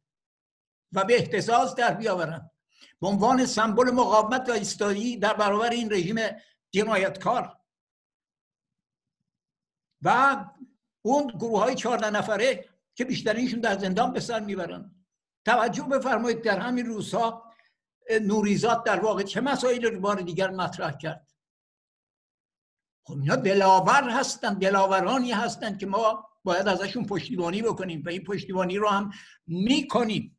و 0.91 1.03
به 1.03 1.15
احتزاز 1.15 1.75
در 1.75 1.93
بیاورند. 1.93 2.51
به 3.01 3.07
عنوان 3.07 3.45
سمبل 3.45 3.91
مقاومت 3.91 4.49
و 4.49 4.51
ایستایی 4.51 5.17
در 5.17 5.33
برابر 5.33 5.69
این 5.69 5.93
رژیم 5.93 6.15
جنایتکار. 6.71 7.57
و 10.01 10.45
اون 11.01 11.27
گروه 11.27 11.59
های 11.59 11.75
چهارده 11.75 12.09
نفره 12.09 12.69
که 12.95 13.05
بیشترینشون 13.05 13.59
در 13.59 13.77
زندان 13.77 14.13
به 14.13 14.19
سر 14.19 14.39
می‌برن. 14.39 14.95
توجه 15.45 15.83
بفرمایید 15.83 16.41
در 16.41 16.59
همین 16.59 16.85
روزها 16.85 17.53
نوریزات 18.21 18.83
در 18.83 18.99
واقع 18.99 19.23
چه 19.23 19.41
مسائل 19.41 19.85
رو 19.85 19.99
بار 19.99 20.21
دیگر 20.21 20.49
مطرح 20.49 20.97
کرد؟ 20.97 21.33
خب 23.03 23.19
اینا 23.19 23.35
دلاور 23.35 24.09
هستن 24.09 24.53
دلاورانی 24.53 25.31
هستند 25.31 25.79
که 25.79 25.85
ما 25.85 26.29
باید 26.43 26.67
ازشون 26.67 27.05
پشتیبانی 27.05 27.61
بکنیم 27.61 28.03
و 28.05 28.09
این 28.09 28.23
پشتیبانی 28.23 28.77
رو 28.77 28.87
هم 28.89 29.11
می‌کنیم. 29.47 30.36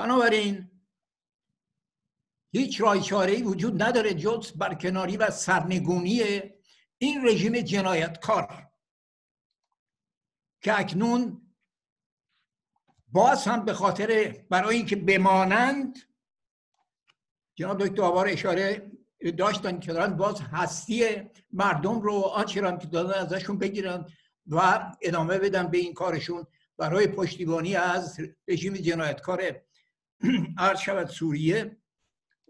بنابراین 0.00 0.70
هیچ 2.52 2.80
رای 2.80 3.00
چاره 3.00 3.42
وجود 3.42 3.82
نداره 3.82 4.14
جز 4.14 4.52
برکناری 4.52 5.16
و 5.16 5.30
سرنگونی 5.30 6.22
این 6.98 7.26
رژیم 7.26 7.60
جنایتکار. 7.60 8.66
که 10.62 10.80
اکنون 10.80 11.42
باز 13.08 13.44
هم 13.44 13.64
به 13.64 13.72
خاطر 13.72 14.36
برای 14.50 14.76
اینکه 14.76 14.96
بمانند 14.96 15.98
جناب 17.54 17.86
دکتر 17.86 18.02
آوار 18.02 18.28
اشاره 18.28 18.92
داشتن 19.38 19.80
که 19.80 19.92
دارن 19.92 20.16
باز 20.16 20.40
هستی 20.40 21.30
مردم 21.52 22.00
رو 22.00 22.12
آنچه 22.12 22.60
که 22.60 22.86
دادن 22.86 23.14
ازشون 23.14 23.58
بگیرن 23.58 24.06
و 24.46 24.90
ادامه 25.02 25.38
بدن 25.38 25.66
به 25.66 25.78
این 25.78 25.94
کارشون 25.94 26.46
برای 26.78 27.06
پشتیبانی 27.06 27.76
از 27.76 28.20
رژیم 28.48 28.74
جنایتکار 28.74 29.60
عرض 30.58 30.80
شود 30.80 31.06
سوریه 31.06 31.76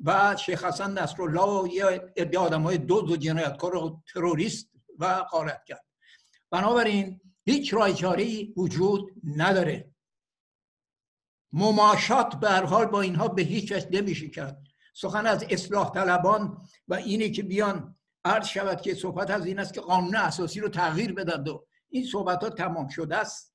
و 0.05 0.37
شیخ 0.37 0.65
حسن 0.65 0.99
نصرالله 0.99 1.75
یه 1.75 2.13
عده 2.17 2.39
آدم 2.39 2.63
های 2.63 2.79
دو 2.79 3.01
دو 3.01 3.17
جنایتکار 3.17 3.77
و 3.77 4.03
تروریست 4.13 4.71
و 4.99 5.05
قارت 5.31 5.65
کرد. 5.65 5.85
بنابراین 6.51 7.21
هیچ 7.45 7.75
رایچاری 7.75 8.55
وجود 8.57 9.11
نداره. 9.37 9.91
مماشات 11.53 12.35
به 12.35 12.49
هر 12.49 12.65
حال 12.65 12.87
با 12.87 13.01
اینها 13.01 13.29
به 13.29 13.43
هیچ 13.43 13.73
وجه 13.73 13.89
نمیشه 13.91 14.29
کرد. 14.29 14.63
سخن 14.95 15.27
از 15.27 15.45
اصلاح 15.51 15.93
طلبان 15.93 16.67
و 16.89 16.95
اینه 16.95 17.31
که 17.31 17.43
بیان 17.43 17.97
عرض 18.25 18.47
شود 18.47 18.81
که 18.81 18.95
صحبت 18.95 19.31
از 19.31 19.47
این 19.47 19.59
است 19.59 19.75
که 19.75 19.81
قانون 19.81 20.17
اساسی 20.17 20.61
رو 20.61 20.69
تغییر 20.69 21.13
بدن 21.13 21.51
و 21.51 21.59
این 21.89 22.05
صحبت 22.05 22.43
ها 22.45 22.51
تمام 22.51 22.89
شده 22.89 23.17
است. 23.17 23.50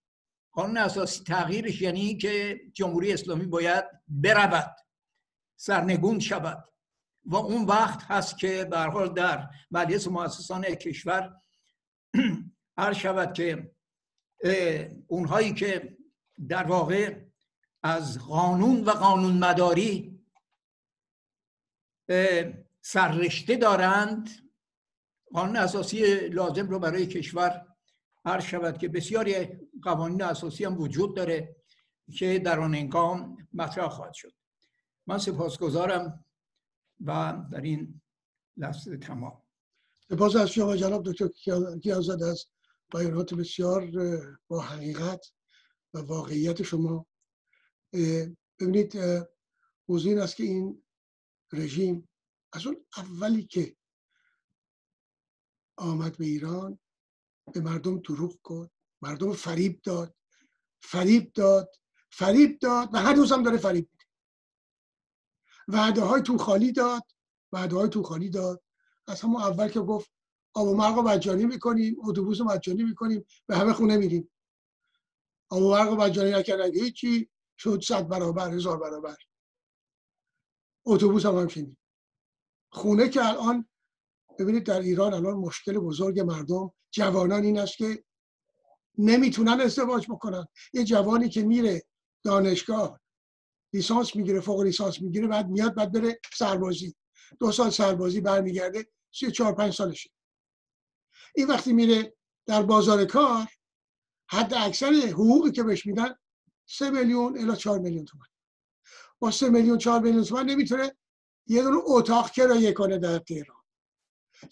قانون 0.56 0.78
اساسی 0.78 1.24
تغییرش 1.24 1.82
یعنی 1.82 2.18
که 2.18 2.62
جمهوری 2.74 3.14
اسلامی 3.14 3.46
باید 3.46 3.86
برود 4.08 4.76
سرنگون 5.56 6.20
شود. 6.20 6.64
و 7.26 7.36
اون 7.36 7.66
وقت 7.66 8.04
هست 8.04 8.38
که 8.38 8.66
به 8.66 8.80
حال 8.80 9.14
در 9.14 9.50
مجلس 9.72 10.08
مؤسسان 10.08 10.64
کشور 10.64 11.42
هر 12.78 12.94
شود 12.94 13.34
که 13.34 13.72
اونهایی 15.08 15.54
که 15.54 15.98
در 16.50 16.64
واقع 16.64 17.16
از 17.84 18.20
قانون 18.20 18.84
و 18.84 18.90
قانون 18.90 19.38
مداری 19.38 20.20
سررشته 22.82 23.56
دارند 23.56 24.30
قانون 25.34 25.56
اساسی 25.56 26.28
لازم 26.30 26.70
رو 26.70 26.80
برای 26.80 27.08
کشور 27.08 27.75
هر 28.26 28.40
شود 28.40 28.78
که 28.78 28.88
بسیاری 28.88 29.48
قوانین 29.84 30.22
اساسی 30.22 30.66
هم 30.66 30.82
وجود 30.82 31.16
داره 31.16 31.56
که 32.18 32.40
در 32.40 32.60
آن 32.60 32.76
انگام 32.76 33.48
مطرح 33.54 33.90
خواهد 33.90 34.14
شد. 34.14 34.34
من 35.08 35.18
سپاسگزارم 35.18 36.26
و 37.06 37.38
در 37.52 37.62
این 37.62 38.02
لحظه 38.58 38.98
تمام. 38.98 39.42
سپاس 40.10 40.36
از 40.36 40.50
شما 40.50 40.76
جناب 40.76 41.12
دکتر 41.12 41.28
کیازد 41.84 42.24
از 42.24 42.46
بیانات 42.94 43.34
بسیار 43.34 43.92
با 44.48 44.62
حقیقت 44.62 45.26
و 45.94 46.00
واقعیت 46.00 46.64
شما. 46.64 47.06
ببینید 48.60 48.98
موضوع 49.88 50.12
این 50.12 50.22
است 50.22 50.36
که 50.36 50.44
این 50.44 50.84
رژیم 51.54 52.10
از 52.54 52.68
اون 52.68 52.86
اولی 52.98 53.44
که 53.44 53.76
آمد 55.78 56.18
به 56.18 56.26
ایران 56.26 56.80
به 57.54 57.62
مردم 57.62 58.00
دروغ 58.00 58.38
کرد 58.50 58.72
مردم 59.02 59.34
فریب 59.34 59.82
داد. 59.82 60.16
فریب 60.82 61.34
داد. 61.34 61.76
فریب 62.12 62.60
داد. 62.60 62.90
و 62.94 62.98
هر 62.98 63.16
هم 63.16 63.44
داره 63.44 63.58
فریب 63.58 63.90
میده. 63.92 64.06
وعده 65.68 66.02
های 66.02 66.22
تو 66.22 66.38
خالی 66.38 66.72
داد. 66.72 67.04
وعده 67.52 67.76
های 67.76 67.90
تو 67.90 68.04
خالی 68.04 68.30
داد. 68.30 68.64
از 69.08 69.22
همون 69.22 69.42
اول 69.42 69.70
که 69.70 69.80
گفت 69.80 70.12
آب 70.54 70.68
و 70.68 70.76
مرغ 70.76 71.00
مجانی 71.00 71.46
می‌کنیم 71.46 71.96
اتوبوس 72.04 72.42
مجانی 72.42 72.84
می‌کنیم 72.84 73.26
به 73.48 73.58
همه 73.58 73.74
خونه 73.74 73.98
میریم. 73.98 74.32
آب 75.50 75.62
و 75.62 75.70
مرغ 75.70 76.02
مجانی 76.02 76.32
نکردن 76.32 76.74
هیچی. 76.74 77.30
شد 77.58 77.82
صد 77.82 78.08
برابر 78.08 78.54
هزار 78.54 78.78
برابر. 78.80 79.16
اتوبوس 80.86 81.26
هم 81.26 81.36
همچنین 81.36 81.78
خونه 82.72 83.10
که 83.10 83.26
الان 83.26 83.70
ببینید 84.40 84.64
در 84.64 84.80
ایران 84.80 85.14
الان 85.14 85.34
مشکل 85.34 85.80
بزرگ 85.80 86.20
مردم 86.20 86.74
جوانان 86.96 87.44
این 87.44 87.60
است 87.60 87.78
که 87.78 88.04
نمی‌تونن 88.98 89.62
ازدواج 89.62 90.06
بکنن. 90.10 90.48
یه 90.74 90.84
جوانی 90.84 91.30
که 91.30 91.44
میره 91.44 91.84
دانشگاه 92.24 93.00
لیسانس 93.74 94.16
می‌گیره 94.16 94.40
فوق 94.40 94.62
لیسانس 94.62 95.02
می‌گیره 95.02 95.28
بعد 95.28 95.48
میاد 95.48 95.76
بعد 95.76 95.92
بره 95.92 96.20
سربازی. 96.34 96.96
دو 97.40 97.52
سال 97.52 97.70
سربازی 97.70 98.22
برمیگرده 98.22 98.88
سی 99.12 99.32
چهار 99.32 99.56
پنج 99.56 99.74
سالشه. 99.74 100.10
این 101.36 101.48
وقتی 101.48 101.74
میره 101.74 102.16
در 102.46 102.64
بازار 102.64 103.06
کار 103.06 103.48
حد 104.30 104.54
اکثر 104.54 104.94
حقوقی 104.94 105.52
که 105.52 105.64
بهش 105.64 105.86
میدن 105.86 106.16
سه 106.66 106.90
میلیون 106.90 107.38
الا 107.38 107.56
چهار 107.56 107.80
میلیون 107.80 108.06
تومن 108.06 108.26
با 109.20 109.32
سه 109.32 109.50
میلیون 109.50 109.78
چهار 109.78 110.00
میلیون 110.02 110.24
تومن 110.24 110.46
نمی‌تونه 110.46 110.98
یه 111.48 111.62
دونه 111.62 111.78
اتاق 111.86 112.32
کرایه 112.32 112.74
کنه 112.74 112.98
در 112.98 113.20
تهران. 113.20 113.65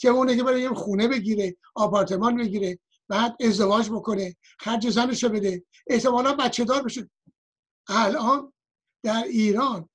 اونه 0.04 0.36
که 0.36 0.44
برای 0.44 0.62
یه 0.62 0.70
خونه 0.70 1.08
بگیره 1.08 1.58
آپارتمان 1.76 2.38
بگیره 2.38 2.80
بعد 3.08 3.38
ازدواج 3.42 3.90
بکنه 3.90 4.36
خرج 4.60 4.90
زنشو 4.90 5.30
بده. 5.30 5.66
احتمالا 5.88 6.34
بچه 6.34 6.66
دار 6.66 6.84
بشه. 6.84 7.10
الان 7.88 8.54
در 9.04 9.24
ایران 9.24 9.90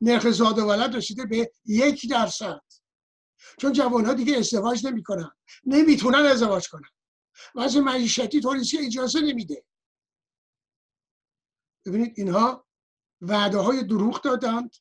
نرخ 0.00 0.30
زاد 0.30 0.58
و 0.58 0.66
ولد 0.66 0.96
رسیده 0.96 1.24
به 1.24 1.52
یک 1.64 2.10
درصد. 2.10 2.60
چون 3.58 3.72
جوان 3.72 4.04
ها 4.04 4.14
دیگه 4.14 4.36
ازدواج 4.36 4.86
نمی‌کنن. 4.86 5.30
نمی‌تونن 5.64 6.18
ازدواج 6.26 6.68
کنن. 6.68 6.88
وضع 7.54 7.80
معیشتی 7.80 8.40
طوری 8.40 8.60
اجازه 8.78 9.20
نمیده. 9.20 9.64
ببینید 11.86 12.14
اینها 12.16 12.66
وعده 13.20 13.58
های 13.58 13.82
دروغ 13.84 14.20
دادند. 14.20 14.74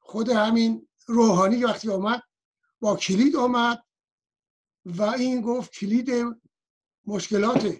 خود 0.00 0.28
همین 0.28 0.88
روحانی 1.06 1.64
وقتی 1.64 1.90
آمد 1.90 2.22
با 2.82 2.96
کلید 2.96 3.36
آمد 3.36 3.84
و 4.84 5.02
این 5.02 5.40
گفت 5.40 5.72
کلید 5.72 6.10
مشکلات 7.06 7.76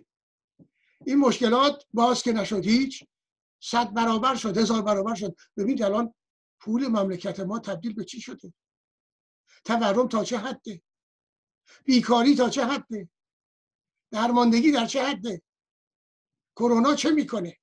این 1.07 1.19
مشکلات 1.19 1.85
باز 1.93 2.23
که 2.23 2.33
نشد 2.33 2.65
هیچ 2.65 3.05
صد 3.63 3.93
برابر 3.93 4.35
شد 4.35 4.57
هزار 4.57 4.83
برابر 4.83 5.15
شد. 5.15 5.37
ببینید 5.57 5.83
الان 5.83 6.15
پول 6.61 6.89
مملکت 6.89 7.41
ما 7.41 7.59
تبدیل 7.59 7.95
به 7.95 8.05
چی 8.05 8.21
شده؟ 8.21 8.53
تورم 9.65 10.09
تا 10.09 10.25
چه 10.25 10.39
حده؟ 10.39 10.83
بیکاری 11.85 12.37
تا 12.37 12.51
چه 12.51 12.67
حده؟ 12.67 13.09
درماندگی 14.11 14.73
در 14.73 14.87
چه 14.87 15.05
حده؟ 15.05 15.43
کرونا 16.57 16.95
چه 16.95 17.11
می‌کنه؟ 17.11 17.59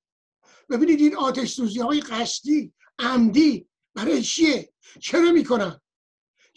ببینید 0.70 1.00
این 1.00 1.16
آتش 1.16 1.52
سوزی 1.54 1.80
های 1.80 2.00
قصدی 2.00 2.74
عمدی 2.98 3.68
برای 3.94 4.22
چیه؟ 4.22 4.72
چرا 5.00 5.32
می‌کنن؟ 5.32 5.80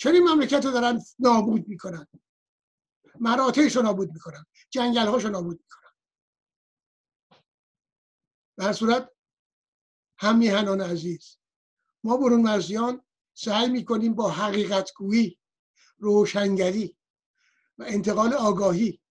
چرا 0.04 0.12
این 0.12 0.24
مملکت 0.24 0.66
رو 0.66 0.72
دارن 0.72 1.02
نابود 1.20 1.68
می‌کنن. 1.68 2.08
مراتعش 3.20 3.76
رو 3.76 3.82
نابود 3.82 4.12
می‌کنن. 4.14 4.46
جنگل 4.70 5.06
رو 5.06 5.30
نابود 5.30 5.60
می‌کنن. 5.64 5.92
در 8.58 8.74
صورت 8.74 9.10
هم 10.18 10.38
میهنان 10.38 10.82
عزیز 10.82 11.38
ما 12.04 12.18
برون 12.18 12.42
مرزیان 12.42 13.02
سعی 13.34 13.70
می‌کنیم 13.70 14.14
با 14.14 14.30
حقیقت 14.30 14.94
گویی 14.94 15.40
روشنگری 15.98 16.98
و 17.78 17.84
انتقال 17.88 18.34
آگاهی 18.34 19.02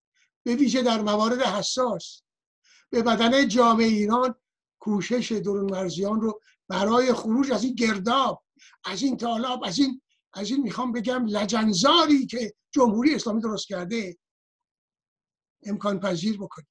به 0.42 0.55
ویژه 0.55 0.83
در 0.83 1.00
موارد 1.00 1.40
حساس 1.42 2.22
به 2.90 3.02
بدن 3.02 3.48
جامعه 3.48 3.87
ایران 3.87 4.35
کوشش 4.78 5.33
درون 5.33 5.70
مرزیان 5.70 6.20
رو 6.20 6.40
برای 6.68 7.12
خروج 7.12 7.52
از 7.52 7.64
این 7.64 7.74
گرداب 7.74 8.44
از 8.85 9.02
این 9.02 9.16
تالاب 9.16 9.64
از 9.64 9.78
این 9.78 10.02
از 10.35 10.51
این 10.51 10.62
می‌خوام 10.62 10.92
بگم 10.92 11.27
لجنزاری 11.27 12.27
که 12.27 12.55
جمهوری 12.71 13.14
اسلامی 13.14 13.40
درست 13.40 13.66
کرده 13.68 14.18
امکان 15.62 16.01
پذیر 16.01 16.38
بکنید. 16.38 16.68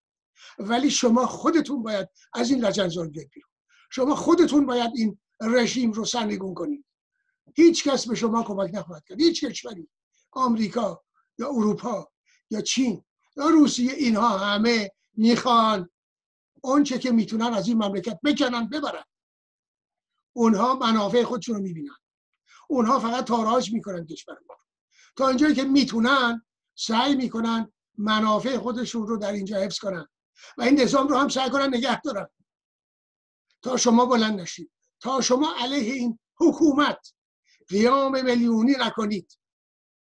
ولی 0.59 0.91
شما 0.91 1.25
خودتون 1.25 1.83
باید 1.83 2.09
از 2.33 2.51
این 2.51 2.65
لجنزار 2.65 3.07
بیرون. 3.07 3.49
شما 3.91 4.15
خودتون 4.15 4.65
باید 4.65 4.91
این 4.95 5.19
رژیم 5.41 5.91
رو 5.91 6.05
سرنگون 6.05 6.53
کنید. 6.53 6.85
هیچ 7.55 7.83
کس 7.83 8.07
به 8.07 8.15
شما 8.15 8.43
کمک 8.43 8.71
نخواهد 8.73 9.03
کرد. 9.07 9.21
هیچ 9.21 9.45
کشوری 9.45 9.89
آمریکا 10.31 11.03
یا 11.37 11.47
اروپا 11.49 12.11
یا 12.49 12.61
چین 12.61 13.03
یا 13.37 13.49
روسیه 13.49 13.93
اینها 13.93 14.37
همه 14.37 14.91
می‌خوان 15.13 15.89
اونچه 16.61 16.99
که 16.99 17.11
می‌تونن 17.11 17.53
از 17.53 17.67
این 17.67 17.77
مملکت 17.77 18.19
بکنن 18.23 18.69
ببرن. 18.69 19.03
اونها 20.33 20.75
منافع 20.75 21.23
خودشون 21.23 21.55
رو 21.55 21.61
می‌بینن. 21.61 21.95
اونها 22.71 22.99
فقط 22.99 23.23
تاراج 23.23 23.73
می‌کنن 23.73 24.05
کشور 24.05 24.37
ما 24.47 24.55
تا 25.15 25.27
اینجایی 25.27 25.55
که 25.55 25.63
می‌تونن 25.63 26.45
سعی 26.75 27.15
می‌کنن 27.15 27.71
منافع 27.97 28.57
خودشون 28.57 29.07
رو 29.07 29.17
در 29.17 29.31
اینجا 29.31 29.57
حفظ 29.57 29.79
کنن. 29.79 30.07
و 30.57 30.61
این 30.61 30.81
نظام 30.81 31.07
رو 31.07 31.17
هم 31.17 31.29
سعی 31.29 31.49
کنن 31.49 31.67
نگه 31.67 32.01
دارن. 32.01 32.27
تا 33.61 33.77
شما 33.77 34.05
بلند 34.05 34.39
نشید. 34.39 34.71
تا 34.99 35.21
شما 35.21 35.53
علیه 35.59 35.93
این 35.93 36.19
حکومت. 36.37 37.13
قیام 37.67 38.25
میلیونی 38.25 38.75
نکنید. 38.79 39.39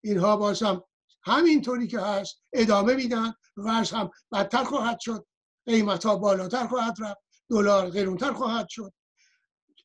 اینها 0.00 0.37
باز 0.37 0.62
هم 0.62 0.83
همینطوری 1.22 1.88
که 1.88 2.00
هست 2.00 2.42
ادامه 2.52 2.94
میدن 2.94 3.35
ورز 3.56 3.90
هم 3.90 4.11
بدتر 4.33 4.64
خواهد 4.64 5.00
شد. 5.00 5.26
قیمت 5.66 6.06
ها 6.06 6.16
بالاتر 6.16 6.66
خواهد 6.66 6.96
رفت. 7.00 7.20
دلار 7.48 7.90
قرونتر 7.90 8.33
خواهد 8.33 8.68
شد. 8.68 8.92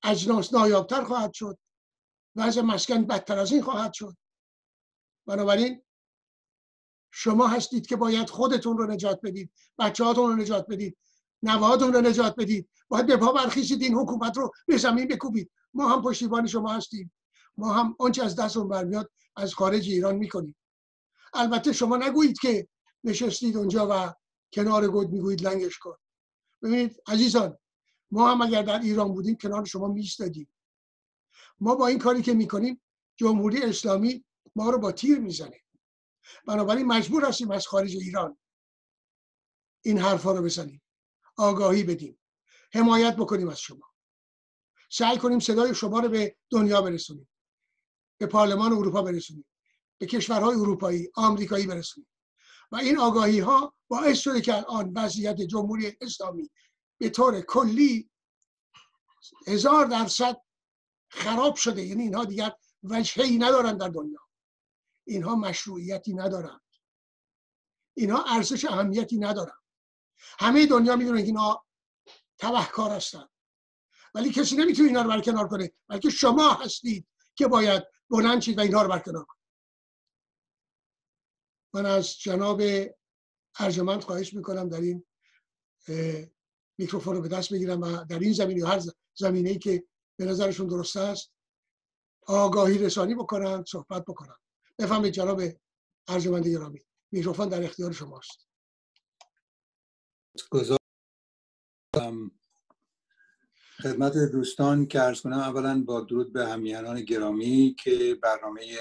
اجناس 0.04 0.54
نایابتر 0.54 1.04
خواهد 1.04 1.34
شد. 1.34 1.58
وضع 2.36 2.62
مسکن 2.62 3.06
بدتر 3.06 3.40
از 3.40 3.52
این 3.52 3.62
خواهد 3.62 3.94
شد. 3.94 4.18
بنابراین 5.26 5.82
شما 7.12 7.48
هستید 7.48 7.88
که 7.88 7.96
باید 7.96 8.30
خودتون 8.30 8.78
رو 8.78 8.88
نجات 8.88 9.20
بدید 9.24 9.52
بچه 9.80 10.04
هاتون 10.04 10.30
رو 10.30 10.36
نجات 10.36 10.68
بدید 10.70 10.98
نوادون 11.44 11.94
رو 11.94 12.02
نجات 12.02 12.36
بدید. 12.38 12.70
باید 12.88 13.06
به 13.06 13.18
پا 13.18 13.32
برخیزید 13.32 13.82
این 13.82 13.94
حکومت 13.94 14.38
رو 14.38 14.52
به 14.68 14.78
زمین 14.78 15.08
بکوبید. 15.08 15.52
ما 15.74 15.90
هم 15.90 16.02
پشتیبان 16.02 16.48
شما 16.48 16.74
هستیم. 16.74 17.14
ما 17.58 17.74
هم 17.74 17.96
آنچه 18.00 18.24
از 18.24 18.36
دستمون 18.36 18.68
برمیاد 18.68 19.12
از 19.36 19.54
خارج 19.54 19.90
ایران 19.90 20.16
می‌کنیم. 20.16 20.56
البته 21.34 21.74
شما 21.74 21.98
نگویید 21.98 22.40
که 22.40 22.68
نشستید 23.04 23.58
اونجا 23.58 23.88
و 23.92 24.14
کنار 24.54 24.88
گود 24.88 25.10
می‌گویید 25.10 25.42
لنگش 25.42 25.78
کن. 25.78 25.96
ببینید 26.62 27.02
عزیزان 27.08 27.58
ما 28.12 28.32
هم 28.32 28.42
اگر 28.42 28.62
در 28.62 28.80
ایران 28.80 29.14
بودیم 29.14 29.36
کنار 29.36 29.66
شما 29.66 29.88
میستادیم 29.88 30.50
ما 31.60 31.76
با 31.76 31.88
این 31.88 32.00
کاری 32.00 32.22
که 32.22 32.34
می‌کنیم 32.34 32.82
جمهوری 33.16 33.64
اسلامی 33.64 34.26
ما 34.56 34.70
رو 34.70 34.78
با 34.78 34.92
تیر 34.92 35.20
می‌زنه. 35.20 35.62
بنابراین 36.48 36.86
مجبور 36.86 37.26
هستیم 37.26 37.52
از 37.52 37.68
خارج 37.68 37.96
ایران 37.96 38.38
این 39.82 39.98
حرفا 39.98 40.32
رو 40.32 40.44
بزنیم. 40.44 40.82
آگاهی 41.38 41.84
بدیم. 41.84 42.20
حمایت 42.74 43.16
بکنیم 43.16 43.48
از 43.48 43.60
شما. 43.60 43.94
سعی 44.92 45.18
کنیم 45.18 45.40
صدای 45.40 45.76
شما 45.76 46.00
رو 46.00 46.10
به 46.10 46.38
دنیا 46.50 46.82
برسونیم. 46.82 47.28
به 48.18 48.26
پارلمان 48.26 48.74
اروپا 48.74 49.02
برسونیم. 49.02 49.46
به 49.98 50.06
کشورهای 50.06 50.56
اروپایی 50.56 51.12
آمریکایی 51.16 51.68
برسونیم. 51.68 52.08
و 52.72 52.76
این 52.76 52.98
آگاهی 52.98 53.40
ها 53.40 53.74
باعث 53.88 54.20
شده 54.20 54.42
که 54.42 54.56
الان 54.58 54.94
وضعیت 54.96 55.42
جمهوری 55.42 55.98
اسلامی 56.02 56.50
به 56.98 57.10
طور 57.10 57.42
کلی 57.42 58.10
هزار 59.48 59.86
درصد 59.86 60.42
خراب 61.16 61.56
شده. 61.56 61.86
یعنی 61.86 62.04
اینها 62.04 62.26
دیگر 62.26 62.56
وجهی 62.84 63.38
ندارن 63.38 63.78
در 63.78 63.88
دنیا. 63.88 64.20
اینها 65.08 65.36
مشروعیتی 65.36 66.14
ندارند 66.14 66.62
اینها 67.98 68.24
ارزش 68.24 68.66
اهمیتی 68.66 69.18
ندارن. 69.18 69.58
همه 70.40 70.66
دنیا 70.66 70.96
می‌دونه 70.96 71.22
که 71.22 71.26
اینها 71.26 71.66
تبهکار 72.38 72.92
هستند 72.92 73.30
ولی 74.14 74.32
کسی 74.32 74.56
نمی‌تونه 74.56 74.88
اینا 74.88 75.02
رو 75.02 75.10
برکنار 75.10 75.48
کنه. 75.48 75.72
بلکه 75.88 76.10
شما 76.10 76.54
هستید 76.54 77.08
که 77.36 77.48
باید 77.48 77.84
بلند 78.10 78.42
شید 78.42 78.58
و 78.58 78.62
اینها 78.62 78.82
رو 78.82 78.90
برکنار 78.90 79.26
کنید. 79.26 79.42
من 81.74 81.86
از 81.86 82.20
جناب 82.20 82.62
ارجمند 83.60 84.04
خواهش 84.04 84.34
می‌کنم 84.34 84.70
در 84.70 84.82
این 84.82 85.06
میکروفون 86.78 87.16
رو 87.16 87.22
به 87.22 87.28
دست 87.28 87.54
بگیرم 87.54 87.82
و 87.82 88.04
در 88.04 88.20
این 88.20 88.34
زمینه 88.34 88.68
هر 88.68 88.82
زمینه 89.14 89.50
ای 89.50 89.60
که 89.60 89.88
به 90.18 90.26
نظرشون 90.26 90.68
درست 90.68 90.98
است؟ 90.98 91.32
آگاهی 92.28 92.78
رسانی 92.78 93.16
بکنن 93.16 93.64
صحبت 93.68 94.06
بکنن. 94.08 94.36
بفهمید 94.80 95.14
جناب 95.14 95.42
ارجمند 96.08 96.48
گرامی 96.48 96.80
میکروفون 97.12 97.50
در 97.50 97.64
اختیار 97.64 97.92
شماست. 97.92 98.48
خدمت 103.84 104.18
دوستان 104.18 104.86
که 104.86 105.02
ارز 105.02 105.22
کنم 105.22 105.40
اولا 105.40 105.84
با 105.84 106.02
درود 106.02 106.34
به 106.34 106.48
همیهنان 106.48 107.02
گرامی 107.02 107.76
که 107.84 108.20
برنامه 108.24 108.78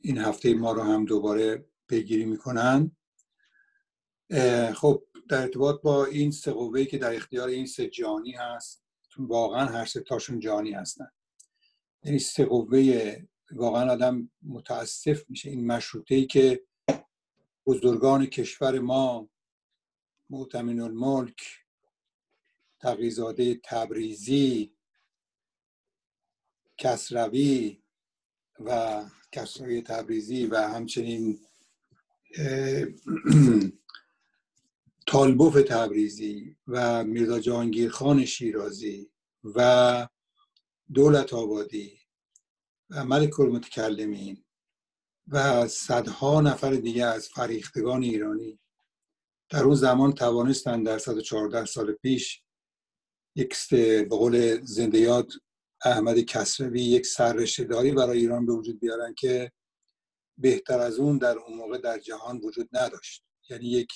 این 0.00 0.18
هفته 0.18 0.54
ما 0.54 0.72
رو 0.72 0.82
هم 0.82 1.04
دوباره 1.04 1.68
پیگیری 1.88 2.24
می‌کنن. 2.24 2.96
خب 4.74 5.06
در 5.28 5.42
ارتباط 5.42 5.80
با 5.82 6.04
این 6.04 6.30
سه 6.30 6.84
که 6.90 6.98
در 6.98 7.14
اختیار 7.14 7.48
این 7.48 7.66
سه 7.66 7.88
جانی 7.88 8.32
هست 8.32 8.85
واقعا 9.18 9.66
هر 9.66 9.84
سه 9.84 10.00
تاشون 10.00 10.40
جانی 10.40 10.72
هستن. 10.72 11.10
یعنی 12.02 12.18
سه 12.18 12.44
قوه 12.44 13.16
واقعا 13.52 13.92
آدم 13.92 14.30
متاسف 14.42 15.30
میشه. 15.30 15.50
این 15.50 15.66
مشروطه 15.66 16.14
ای 16.14 16.26
که 16.26 16.64
بزرگان 17.66 18.26
کشور 18.26 18.78
ما 18.78 19.28
معتمین 20.30 20.80
الملک 20.80 21.42
تقیزاده 22.80 23.60
تبریزی 23.64 24.76
کسروی 26.78 27.82
و 28.60 29.02
کسروی 29.32 29.82
تبریزی 29.82 30.46
و 30.46 30.56
همچنین 30.56 31.38
تالبوف 35.06 35.54
تبریزی 35.68 36.56
و 36.66 37.04
میرزا 37.04 37.40
جهانگیرخان 37.40 38.24
شیرازی 38.24 39.10
و 39.44 40.08
دولت 40.94 41.32
آبادی 41.32 41.98
و 42.90 43.04
ملک 43.04 43.40
المتکلمین 43.40 44.44
و 45.28 45.68
صدها 45.68 46.40
نفر 46.40 46.70
دیگه 46.70 47.04
از 47.04 47.28
فریختگان 47.28 48.02
ایرانی 48.02 48.58
در 49.48 49.64
اون 49.64 49.74
زمان 49.74 50.12
توانستند 50.12 50.86
در 50.86 50.98
114 50.98 51.64
سال 51.64 51.92
پیش 51.92 52.42
یک 53.34 53.56
به 53.70 54.08
قول 54.10 54.60
زنده 54.64 54.98
یاد 54.98 55.32
احمد 55.84 56.20
کسروی 56.20 56.80
یک 56.82 57.06
سررشتهداری 57.06 57.92
برای 57.92 58.18
ایران 58.18 58.46
به 58.46 58.52
وجود 58.52 58.80
بیارن 58.80 59.14
که 59.14 59.52
بهتر 60.38 60.78
از 60.78 60.98
اون 60.98 61.18
در 61.18 61.38
اون 61.38 61.56
موقع 61.56 61.78
در 61.78 61.98
جهان 61.98 62.40
وجود 62.44 62.68
نداشت. 62.72 63.24
یعنی 63.50 63.66
یک 63.66 63.88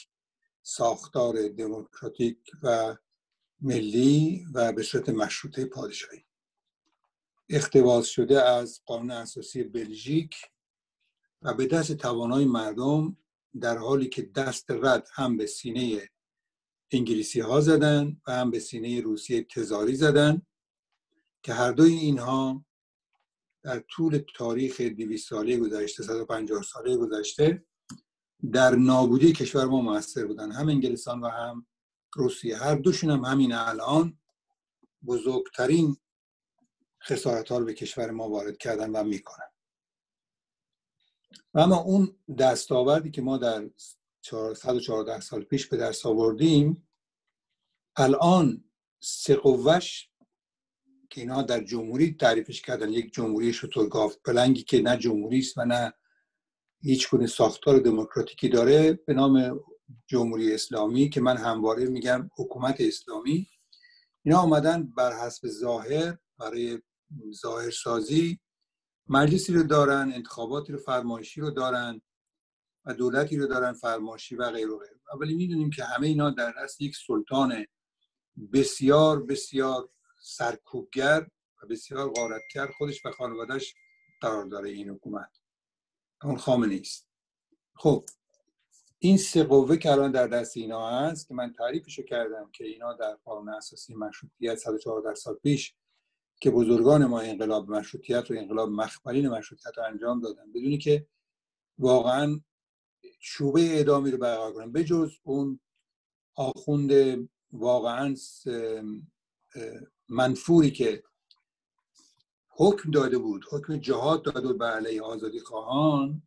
ساختار 0.63 1.49
دموکراتیک 1.49 2.39
و 2.63 2.97
ملی 3.61 4.45
و 4.55 4.73
به 4.73 4.83
صورت 4.83 5.09
مشروطه 5.09 5.65
پادشاهی. 5.65 6.25
اختواز 7.49 8.07
شده 8.07 8.43
از 8.43 8.81
قانون 8.87 9.11
اساسی 9.11 9.63
بلژیک 9.63 10.37
و 11.43 11.55
به 11.55 11.67
دست 11.67 11.93
توانای 11.93 12.45
مردم 12.45 13.17
در 13.61 13.79
حالی 13.79 14.09
که 14.09 14.23
دست 14.23 14.71
رد 14.71 15.09
هم 15.13 15.37
به 15.37 15.47
سینه 15.47 16.11
انگلیسی 16.91 17.41
ها 17.41 17.61
زدن 17.61 18.21
و 18.27 18.33
هم 18.33 18.51
به 18.51 18.59
سینه 18.59 19.01
روسیه 19.01 19.43
تزاری 19.43 19.95
زدن 19.95 20.43
که 21.43 21.53
هر 21.53 21.73
دوی 21.73 21.93
اینها 21.93 22.65
در 23.63 23.81
طول 23.81 24.23
تاریخ 24.37 24.81
200 24.81 25.29
ساله 25.29 25.57
گذشته 25.57 26.03
150 26.03 26.63
ساله 26.63 26.97
گذشته 26.97 27.65
در 28.53 28.75
نابودی 28.75 29.33
کشور 29.33 29.65
ما 29.65 29.81
موثر 29.81 30.27
بودن. 30.27 30.53
هم 30.53 30.69
انگلستان 30.69 31.21
و 31.21 31.29
هم 31.29 31.67
روسیه. 32.15 32.57
هر 32.57 32.75
دوشون 32.75 33.11
هم 33.11 33.25
همین 33.25 33.53
الان 33.53 34.19
بزرگترین 35.07 35.97
خسارت 37.03 37.49
ها 37.49 37.59
رو 37.59 37.65
به 37.65 37.75
کشور 37.75 38.11
ما 38.11 38.29
وارد 38.29 38.59
کردن 38.59 38.91
و 38.91 39.05
می‌کنن. 39.05 39.51
و 41.55 41.59
اما 41.59 41.77
اون 41.77 42.17
دستاوردی 42.39 43.11
که 43.11 43.23
ما 43.23 43.39
در 43.39 43.71
114 44.57 45.21
سال 45.21 45.45
پیش 45.45 45.67
به 45.67 45.77
دست 45.77 46.07
آوردیم 46.07 46.89
الان 47.97 48.65
سه 49.01 49.35
قوش 49.35 50.09
که 51.11 51.21
اینا 51.21 51.43
در 51.43 51.65
جمهوری 51.65 52.13
تعریفش 52.15 52.63
کردن 52.63 52.93
یک 52.93 53.15
جمهوری 53.15 53.53
شطورگاف 53.53 54.17
پلنگی 54.25 54.63
که 54.63 54.83
نه 54.83 54.97
جمهوری 54.97 55.39
است 55.39 55.59
و 55.59 55.65
نه 55.65 55.93
هیچ 56.83 57.11
گونه 57.11 57.27
ساختار 57.27 57.79
دموکراتیکی 57.79 58.49
داره 58.49 58.93
به 58.93 59.15
نام 59.15 59.61
جمهوری 60.07 60.55
اسلامی 60.55 61.11
که 61.11 61.21
من 61.21 61.37
همواره 61.37 61.87
میگم 61.87 62.31
حکومت 62.37 62.77
اسلامی. 62.79 63.49
اینا 64.23 64.39
آمدن 64.39 64.83
بر 64.83 65.13
حسب 65.13 65.49
ظاهر 65.49 66.19
برای 66.39 66.83
ظاهر 67.35 67.71
سازی 67.71 68.41
مجلسی 69.09 69.53
رو 69.53 69.63
دارن 69.63 70.13
انتخاباتی 70.15 70.73
رو 70.73 70.79
فرمایشی 70.79 71.41
رو 71.41 71.51
دارن 71.51 72.01
و 72.85 72.95
دولتی 72.95 73.37
رو 73.37 73.47
دارن 73.47 73.73
فرمایشی 73.73 74.37
و 74.37 74.51
غیر 74.51 74.71
و 74.71 74.79
غیر 74.79 75.01
اولی 75.13 75.35
می‌دونیم 75.35 75.71
که 75.71 75.85
همه 75.85 76.07
اینا 76.07 76.31
در 76.31 76.55
دست 76.63 76.81
یک 76.81 76.97
سلطان 77.07 77.67
بسیار 78.53 79.23
بسیار 79.23 79.89
سرکوبگر 80.23 81.27
و 81.63 81.67
بسیار 81.67 82.09
غارتگر 82.09 82.67
خودش 82.79 83.07
و 83.07 83.11
خانوادش 83.11 83.75
قرار 84.21 84.45
داره 84.45 84.71
این 84.71 84.89
حکومت. 84.89 85.40
اون 86.25 86.37
خامنه 86.37 86.79
است 86.81 87.09
خب 87.75 88.05
این 88.99 89.17
سه 89.17 89.45
قوه 89.45 89.77
که 89.77 89.91
الان 89.91 90.11
در 90.11 90.27
دست 90.27 90.57
اینا 90.57 90.91
هست 90.91 91.29
که 91.29 91.35
من 91.35 91.53
تعریفشو 91.53 92.03
کردم 92.03 92.51
که 92.53 92.65
اینا 92.65 92.93
در 92.93 93.15
قانون 93.25 93.49
اساسی 93.49 93.95
مشروطیت 93.95 94.55
114 94.55 95.15
سال 95.15 95.35
پیش 95.35 95.75
که 96.41 96.51
بزرگان 96.51 97.07
ما 97.07 97.21
انقلاب 97.21 97.71
مشروطیت 97.71 98.31
و 98.31 98.35
انقلاب 98.35 98.69
مخبرین 98.69 99.29
مشروطیت 99.29 99.79
رو 99.79 99.85
انجام 99.85 100.21
دادن 100.21 100.53
بدونی 100.53 100.79
که 100.79 101.07
واقعا 101.79 102.41
شوبه 103.21 103.61
اعدامی 103.61 104.11
رو 104.11 104.19
برقرار 104.19 104.53
کنن. 104.53 104.73
به 104.73 104.85
جز 104.85 105.13
اون 105.23 105.61
آخوند 106.35 106.93
واقعا 107.53 108.15
منفوری 110.09 110.71
که 110.71 111.03
حکم 112.63 112.91
داده 112.91 113.19
بود 113.19 113.47
حکم 113.51 113.77
جهاد 113.77 114.23
داده 114.23 114.41
بود 114.41 114.59
بر 114.59 114.71
علیه 114.71 115.03
آزادی 115.03 115.41
خواهان 115.41 116.23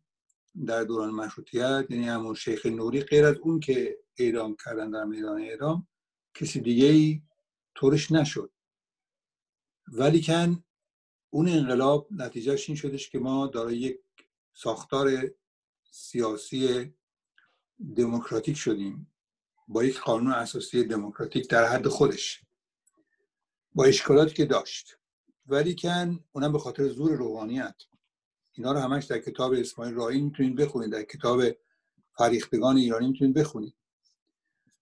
در 0.66 0.84
دوران 0.84 1.10
مشروطیت 1.10 1.86
یعنی 1.90 2.08
همون 2.08 2.34
شیخ 2.34 2.66
نوری 2.66 3.00
غیر 3.00 3.24
از 3.24 3.36
اون 3.36 3.60
که 3.60 3.98
اعدام 4.18 4.56
کردن 4.64 4.90
در 4.90 5.04
میدان 5.04 5.40
اعدام 5.40 5.88
کسی 6.34 6.60
دیگه 6.60 6.86
ای 6.86 7.22
طورش 7.74 8.12
نشد. 8.12 8.52
ولیکن 9.88 10.64
اون 11.30 11.48
انقلاب 11.48 12.08
نتیجهش 12.10 12.68
این 12.68 12.76
شدش 12.76 13.10
که 13.10 13.18
ما 13.18 13.46
دارای 13.46 13.76
یک 13.76 14.00
ساختار 14.52 15.30
سیاسی 15.90 16.94
دموکراتیک 17.96 18.56
شدیم. 18.56 19.12
با 19.68 19.84
یک 19.84 20.00
قانون 20.00 20.32
اساسی 20.32 20.84
دموکراتیک 20.84 21.48
در 21.48 21.64
حد 21.64 21.88
خودش. 21.88 22.44
با 23.74 23.84
اشکالاتی 23.84 24.34
که 24.34 24.44
داشت. 24.44 24.98
ولیکن 25.46 26.24
اونم 26.32 26.52
به 26.52 26.58
خاطر 26.58 26.88
زور 26.88 27.12
روحانیت. 27.12 27.74
اینا 28.52 28.72
رو 28.72 28.78
همش 28.78 29.04
در 29.04 29.18
کتاب 29.18 29.52
اسماعیل 29.52 29.94
رایی 29.94 30.20
می‌تونید 30.20 30.56
بخونید. 30.56 30.92
در 30.92 31.02
کتاب 31.02 31.42
فریختگان 32.18 32.76
ایرانی 32.76 33.08
می‌تونید 33.08 33.34
بخونید. 33.34 33.74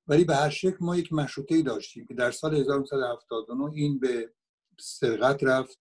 ولی 0.07 0.25
به 0.25 0.37
هر 0.37 0.51
شکل 0.51 0.77
ما 0.81 0.97
یک 0.97 1.13
مشروطه 1.13 1.63
داشتیم 1.63 2.07
که 2.07 2.15
در 2.15 2.31
سال 2.31 2.55
1979 2.55 3.73
این 3.73 3.99
به 3.99 4.33
سرقت 4.81 5.45
رفت. 5.45 5.79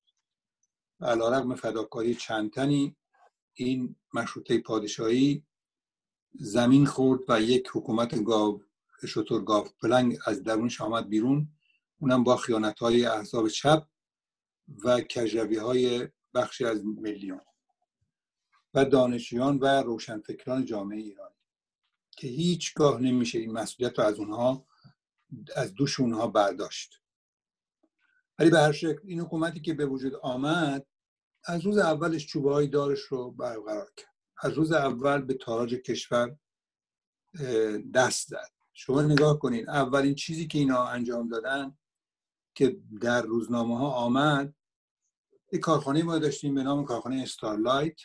علا 1.01 1.29
رقم 1.29 1.55
فداکاری 1.55 2.15
چند 2.15 2.53
تنی 2.53 2.95
این 3.53 3.95
مشروطه 4.13 4.59
پادشاهی 4.59 5.43
زمین 6.33 6.85
خورد 6.85 7.19
و 7.27 7.41
یک 7.41 7.69
حکومت 7.73 8.23
گاو 8.23 8.61
شطور 9.07 9.43
گاو 9.43 9.67
پلنگ 9.81 10.17
از 10.25 10.43
درونش 10.43 10.81
آمد 10.81 11.09
بیرون. 11.09 11.47
اونم 11.99 12.23
با 12.23 12.37
خیانت 12.37 12.79
های 12.79 13.05
احزاب 13.05 13.47
چپ 13.47 13.87
و 14.83 15.01
کجروی 15.01 15.57
های 15.57 16.07
بخشی 16.33 16.65
از 16.65 16.85
میلیون 16.85 17.41
و 18.73 18.85
دانشیان 18.85 19.59
و 19.59 19.65
روشنفکران 19.65 20.65
جامعه 20.65 20.99
ایرانی 20.99 21.35
که 22.17 22.27
هیچگاه 22.27 23.01
نمیشه 23.01 23.39
این 23.39 23.51
مسئولیت 23.51 23.99
رو 23.99 24.05
از 24.05 24.19
اونها 24.19 24.65
از 25.55 25.73
دوش 25.73 25.99
اونها 25.99 26.27
برداشت. 26.27 27.01
ولی 28.39 28.49
به 28.49 28.59
هر 28.59 28.71
شکل 28.71 28.99
این 29.03 29.19
حکومتی 29.19 29.59
که 29.59 29.73
به 29.73 29.85
وجود 29.85 30.15
آمد 30.15 30.85
از 31.43 31.61
روز 31.61 31.77
اولش 31.77 32.27
چوبه 32.27 32.53
های 32.53 32.67
دارش 32.67 32.99
رو 32.99 33.31
برقرار 33.31 33.91
کرد. 33.97 34.15
از 34.41 34.53
روز 34.53 34.71
اول 34.71 35.21
به 35.21 35.33
تاراج 35.33 35.73
کشور 35.73 36.35
دست 37.93 38.27
زد. 38.27 38.51
شما 38.73 39.01
نگاه 39.01 39.39
کنید 39.39 39.69
اولین 39.69 40.15
چیزی 40.15 40.47
که 40.47 40.57
اینا 40.57 40.87
انجام 40.87 41.29
دادن 41.29 41.77
که 42.55 42.77
در 43.01 43.21
روزنامه 43.21 43.77
ها 43.77 43.91
آمد 43.91 44.53
یک 45.51 45.59
کارخانه 45.59 46.03
ما 46.03 46.17
داشتیم 46.17 46.55
به 46.55 46.63
نام 46.63 46.85
کارخانه 46.85 47.21
استارلایت 47.21 47.99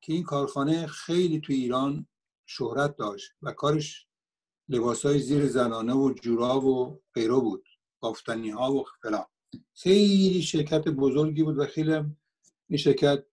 که 0.00 0.12
این 0.12 0.22
کارخانه 0.22 0.86
خیلی 0.86 1.40
تو 1.40 1.52
ایران 1.52 2.06
شهرت 2.46 2.96
داشت 2.96 3.32
و 3.42 3.52
کارش 3.52 4.06
لباس 4.68 5.06
های 5.06 5.18
زیر 5.18 5.46
زنانه 5.46 5.94
و 5.94 6.12
جوراب 6.12 6.64
و 6.64 7.00
غیره 7.14 7.34
بود 7.34 7.68
بافتنی 8.00 8.50
ها 8.50 8.72
و 8.72 8.84
فلان 9.02 9.24
خیلی 9.74 10.42
شرکت 10.42 10.88
بزرگی 10.88 11.42
بود 11.42 11.58
و 11.58 11.66
خیلی 11.66 11.92
این 12.68 12.78
شرکت 12.78 13.24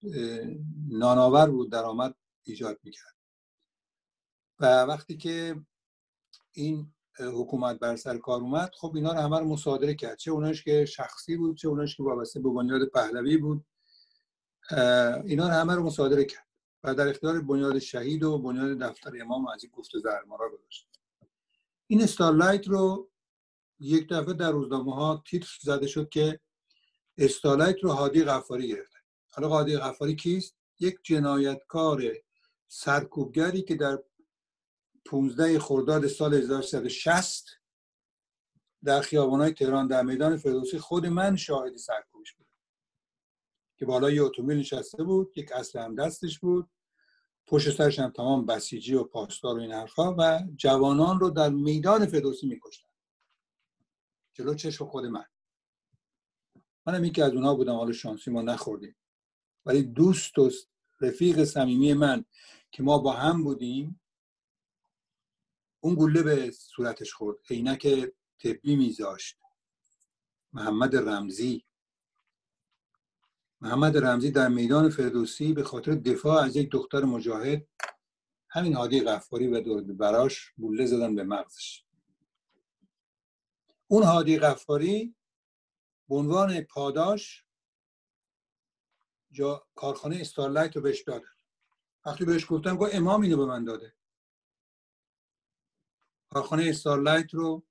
ناناور 0.90 1.50
بود 1.50 1.72
درآمد 1.72 2.16
ایجاد 2.44 2.80
می‌کرد. 2.84 3.16
و 4.60 4.84
وقتی 4.84 5.18
که 5.18 5.66
این 6.52 6.93
حکومت 7.20 7.80
بر 7.80 7.96
سر 7.96 8.18
کار 8.18 8.42
اومد 8.42 8.72
خب 8.76 8.96
اینا 8.96 9.14
رو 9.14 9.20
همه 9.20 9.40
رو 9.40 9.46
مصادره 9.46 9.96
کرد. 9.96 10.18
چه 10.18 10.32
اوناش 10.32 10.64
که 10.64 10.86
شخصی 10.86 11.38
بود 11.38 11.58
چه 11.58 11.68
اوناش 11.68 11.98
که 11.98 12.04
وابسته 12.04 12.40
به 12.40 12.50
بنیاد 12.50 12.88
پهلوی 12.88 13.38
بود. 13.38 13.66
اینا 15.26 15.48
رو 15.48 15.54
همه 15.54 15.76
رو 15.76 15.84
مصادره 15.84 16.26
کرد 16.26 16.48
و 16.84 16.96
در 16.96 17.08
اختیار 17.08 17.42
بنیاد 17.42 17.80
شهید 17.80 18.24
و 18.24 18.38
بنیاد 18.38 18.80
دفتر 18.80 19.12
امام 19.22 19.48
این 19.48 19.72
گفت 19.74 19.92
زرمارا 20.04 20.50
گذاشت. 20.50 20.88
این 21.88 22.04
استارلایت 22.04 22.68
رو 22.68 23.10
یک 23.80 24.10
دفعه 24.10 24.34
در 24.34 24.52
روزنامه 24.52 24.96
ها 24.96 25.24
تیتر 25.28 25.58
زده 25.62 25.88
شد 25.88 26.10
که 26.10 26.40
استارلایت 27.18 27.84
رو 27.84 27.92
هادی 27.92 28.24
غفاری 28.24 28.68
گرفته. 28.68 28.98
حالا 29.30 29.50
هادی 29.50 29.78
غفاری 29.78 30.16
کیست؟ 30.16 30.56
یک 30.80 31.00
جنایتکار 31.04 32.04
سرکوبگری 32.68 33.62
که 33.62 33.76
در 33.76 34.00
15 35.06 35.60
خرداد 35.60 36.08
سال 36.08 36.34
1360 36.34 37.46
در 38.84 39.02
خیابانهای 39.02 39.52
تهران 39.54 39.88
در 39.88 40.04
میدان 40.04 40.38
فردوسی 40.38 40.80
خود 40.80 41.06
من 41.06 41.36
شاهد 41.36 41.76
سرکوبش 41.76 42.34
بود. 42.34 42.48
که 43.78 43.86
بالا 43.86 44.12
یه 44.12 44.24
اتومبیل 44.24 44.58
نشسته 44.58 45.04
بود 45.04 45.38
یک 45.38 45.52
اصل 45.52 45.80
هم 45.80 45.96
دستش 45.96 46.40
بود. 46.40 46.70
پشت 47.48 47.72
سرش 47.72 48.00
هم 48.00 48.10
تمام 48.10 48.46
بسیجی 48.46 48.94
و 48.96 49.04
پاسدار 49.04 49.58
و 49.58 49.62
این 49.62 49.72
حرفا 49.72 50.16
و 50.18 50.44
جوانان 50.56 51.20
رو 51.20 51.30
در 51.30 51.50
میدان 51.50 52.06
فردوسی 52.06 52.48
میکشتن. 52.48 52.88
جلو 54.34 54.54
چشم 54.54 54.86
خود 54.86 55.06
من. 55.06 55.26
منم 56.86 57.04
یکی 57.04 57.22
از 57.22 57.34
اونها 57.34 57.56
بودم 57.56 57.76
حالا 57.76 57.92
شانسی 57.92 58.32
ما 58.32 58.42
نخوردیم. 58.42 58.96
ولی 59.66 59.84
دوست 59.84 60.40
و 60.40 60.50
رفیق 61.02 61.44
صمیمی 61.44 61.94
من 61.94 62.26
که 62.72 62.84
ما 62.84 62.98
با 62.98 63.14
هم 63.14 63.44
بودیم 63.44 64.02
اون 65.84 65.96
گله 65.96 66.24
به 66.24 66.52
صورتش 66.52 67.14
خورد. 67.14 67.38
عینک 67.50 67.88
طبی 68.40 68.76
میذاشت. 68.76 69.38
محمد 70.54 70.96
رمزی. 70.96 71.66
محمد 73.62 73.98
رمزی 73.98 74.32
در 74.32 74.48
میدان 74.48 74.90
فردوسی 74.90 75.54
به 75.54 75.64
خاطر 75.64 75.92
دفاع 75.92 76.44
از 76.44 76.56
یک 76.56 76.72
دختر 76.72 77.04
مجاهد 77.04 77.68
همین 78.50 78.74
هادی 78.74 79.04
غفاری 79.04 79.48
و 79.48 79.82
براش 79.82 80.52
بوله 80.58 80.86
زدن 80.86 81.16
به 81.16 81.24
مغزش. 81.24 81.84
اون 83.88 84.04
هادی 84.04 84.40
غفاری 84.40 85.16
به 86.10 86.16
عنوان 86.16 86.62
پاداش 86.62 87.46
جا 89.32 89.68
کارخانه 89.76 90.18
استارلایت 90.22 90.76
رو 90.76 90.82
بهش 90.82 91.02
دادن 91.02 91.34
وقتی 92.06 92.26
بهش 92.26 92.46
گفتم 92.50 92.78
گفت 92.78 92.96
امام 92.96 93.22
اینو 93.22 93.38
به 93.38 93.46
من 93.46 93.64
داده. 93.64 93.94
کارخانه 96.34 96.64
استارلایت 96.70 97.34
رو 97.34 97.64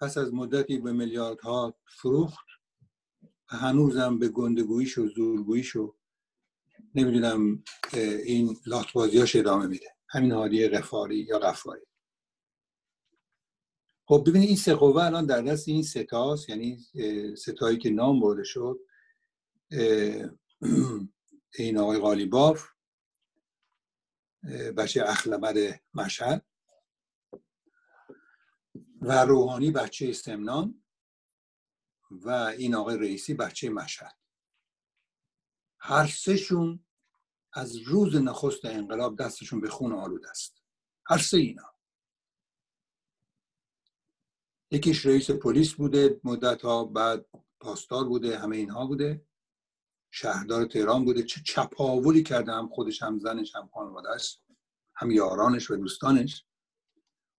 پس 0.00 0.18
از 0.18 0.34
مدتی 0.34 0.78
به 0.78 0.92
میلیاردها 0.92 1.74
فروخت 1.86 2.46
و 3.52 3.56
هنوزم 3.56 4.18
به 4.18 4.28
گندگوییش 4.28 4.98
و 4.98 5.06
زورگوییش 5.06 5.76
و 5.76 5.94
نمی‌دونم 6.94 7.64
این 8.24 8.56
لاتبازیاش 8.66 9.36
ادامه 9.36 9.66
میده. 9.66 9.86
همین 10.08 10.32
هادی 10.32 10.68
غفاری 10.68 11.16
یا 11.16 11.38
غفاری. 11.38 11.86
خب 14.04 14.24
ببینید 14.26 14.48
این 14.48 14.56
سه 14.56 14.74
قوه 14.74 15.04
الان 15.04 15.26
در 15.26 15.42
دست 15.42 15.68
این 15.68 15.82
ستاست 15.82 16.48
یعنی 16.48 16.78
ستایی 17.36 17.78
که 17.78 17.90
نام 17.90 18.20
برده 18.20 18.44
شد 18.44 18.80
این 21.58 21.78
آقای 21.78 21.98
قالیباف 21.98 22.68
بچه 24.76 25.04
اخلبر 25.06 25.80
مشهد. 25.94 26.47
و 29.00 29.24
روحانی 29.24 29.70
بچه 29.70 30.12
سمنان 30.12 30.84
و 32.10 32.30
این 32.30 32.74
آقای 32.74 32.98
رئیسی 32.98 33.34
بچه 33.34 33.70
مشهد. 33.70 34.18
هر 35.80 36.06
سهشون 36.06 36.86
از 37.52 37.76
روز 37.76 38.16
نخست 38.16 38.64
انقلاب 38.64 39.18
دستشون 39.18 39.60
به 39.60 39.70
خون 39.70 39.92
آلود 39.92 40.26
است. 40.26 40.62
هر 41.06 41.18
سه 41.18 41.36
اینا. 41.36 41.74
یکیش 44.70 45.06
رئیس 45.06 45.30
پلیس 45.30 45.74
بوده 45.74 46.20
مدت 46.24 46.62
ها 46.62 46.84
بعد 46.84 47.26
پاسدار 47.60 48.04
بوده 48.04 48.38
همه 48.38 48.56
اینها 48.56 48.86
بوده. 48.86 49.26
شهردار 50.10 50.66
تهران 50.66 51.04
بوده. 51.04 51.22
چه 51.22 51.40
چپاولی 51.46 52.22
کرده 52.22 52.52
هم 52.52 52.68
خودش 52.68 53.02
هم 53.02 53.18
زنش 53.18 53.56
هم 53.56 53.70
خانوادهش 53.74 54.40
هم 54.94 55.10
یارانش 55.10 55.70
و 55.70 55.76
دوستانش. 55.76 56.46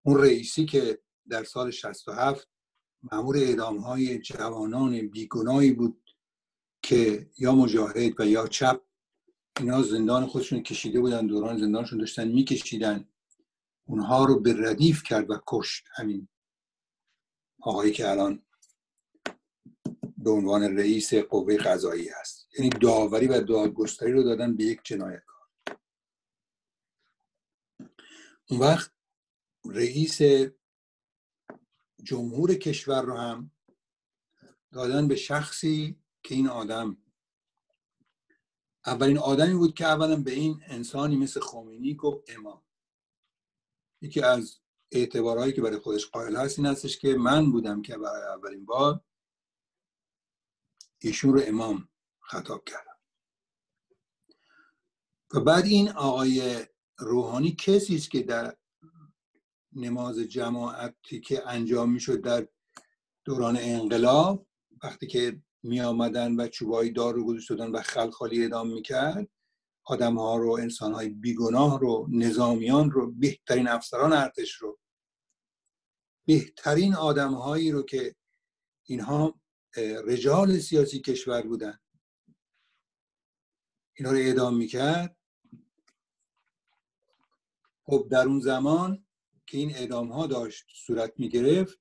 اون 0.05 0.21
رئیسی 0.21 0.65
که 0.65 1.03
در 1.29 1.43
سال 1.43 1.71
67 1.71 2.47
معمور 3.11 3.37
اعدام 3.37 3.77
های 3.77 4.19
جوانان 4.19 5.07
بیگناهی 5.07 5.71
بود 5.71 6.15
که 6.81 7.29
یا 7.37 7.55
مجاهد 7.55 8.19
و 8.19 8.25
یا 8.25 8.47
چپ 8.47 8.81
اینا 9.59 9.81
زندان 9.81 10.25
خودشون 10.27 10.63
کشیده 10.63 10.99
بودن 10.99 11.27
دوران 11.27 11.57
زندانشون 11.57 11.99
داشتن 11.99 12.27
میکشیدن. 12.27 13.09
اونها 13.85 14.25
رو 14.25 14.39
به 14.39 14.53
ردیف 14.57 15.03
کرد 15.03 15.29
و 15.29 15.41
کشت 15.47 15.85
همین 15.95 16.27
آقایی 17.61 17.91
که 17.91 18.09
الان 18.09 18.43
به 20.17 20.31
عنوان 20.31 20.77
رئیس 20.77 21.13
قوه 21.13 21.57
قضایی 21.57 22.09
هست. 22.09 22.47
یعنی 22.57 22.69
داوری 22.69 23.27
و 23.27 23.41
دادگستری 23.41 24.11
رو 24.11 24.23
دادن 24.23 24.55
به 24.55 24.63
یک 24.63 24.79
جنایتکار. 24.83 25.47
اون 28.49 28.59
وقت 28.59 28.91
رئیس 29.65 30.21
جمهور 32.03 32.55
کشور 32.55 33.01
رو 33.01 33.17
هم 33.17 33.51
دادن 34.71 35.07
به 35.07 35.15
شخصی 35.15 35.99
که 36.23 36.35
این 36.35 36.47
آدم. 36.47 36.97
اولین 38.85 39.17
آدمی 39.17 39.53
بود 39.53 39.73
که 39.73 39.85
اولا 39.85 40.15
به 40.15 40.31
این 40.31 40.61
انسانی 40.65 41.15
مثل 41.15 41.39
خمینی 41.39 41.95
گفت 41.95 42.23
امام. 42.27 42.63
یکی 44.01 44.21
از 44.21 44.59
اعتبارهایی 44.91 45.53
که 45.53 45.61
برای 45.61 45.79
خودش 45.79 46.05
قائل 46.05 46.35
هست 46.35 46.59
این 46.59 46.67
هستش 46.67 46.97
که 46.97 47.15
من 47.15 47.51
بودم 47.51 47.81
که 47.81 47.97
برای 47.97 48.23
اولین 48.23 48.65
بار 48.65 49.01
ایشون 50.99 51.33
رو 51.33 51.41
امام 51.45 51.89
خطاب 52.19 52.63
کردم. 52.65 52.97
و 55.33 55.39
بعد 55.39 55.65
این 55.65 55.89
آقای 55.89 56.65
روحانی 56.97 57.51
کسی 57.51 57.95
است 57.95 58.11
که 58.11 58.23
در 58.23 58.57
نماز 59.73 60.19
جماعتی 60.19 61.19
که 61.19 61.47
انجام 61.47 61.91
می‌شد 61.91 62.21
در 62.21 62.47
دوران 63.25 63.57
انقلاب 63.59 64.47
وقتی 64.83 65.07
که 65.07 65.41
می 65.63 65.81
آمدن 65.81 66.35
و 66.35 66.47
چوبایی 66.47 66.91
دار 66.91 67.13
رو 67.13 67.25
گذاشت 67.25 67.51
و 67.51 67.81
خلخالی 67.81 68.45
ادام 68.45 68.73
می‌کرد 68.73 69.29
آدم 69.83 70.17
ها 70.17 70.37
رو 70.37 70.51
انسان 70.51 70.93
های 70.93 71.09
بیگناه 71.09 71.79
رو 71.79 72.07
نظامیان 72.11 72.91
رو 72.91 73.11
بهترین 73.11 73.67
افسران 73.67 74.13
ارتش 74.13 74.51
رو 74.51 74.79
بهترین 76.25 76.95
آدم 76.95 77.33
هایی 77.33 77.71
رو 77.71 77.83
که 77.83 78.15
اینها 78.83 79.39
رجال 80.05 80.59
سیاسی 80.59 80.99
کشور 80.99 81.41
بودن 81.41 81.79
اینا 83.93 84.11
رو 84.11 84.17
اعدام 84.17 84.57
می‌کرد. 84.57 85.17
خب 87.85 88.07
در 88.11 88.25
اون 88.25 88.39
زمان 88.39 89.05
که 89.49 89.57
این 89.57 89.75
اعدام 89.75 90.11
ها 90.11 90.27
داشت 90.27 90.65
صورت 90.73 91.13
می‌گرفت 91.17 91.79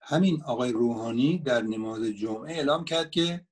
همین 0.00 0.42
آقای 0.42 0.72
روحانی 0.72 1.38
در 1.38 1.62
نماز 1.62 2.02
جمعه 2.02 2.54
اعلام 2.54 2.84
کرد 2.84 3.10
که 3.10 3.46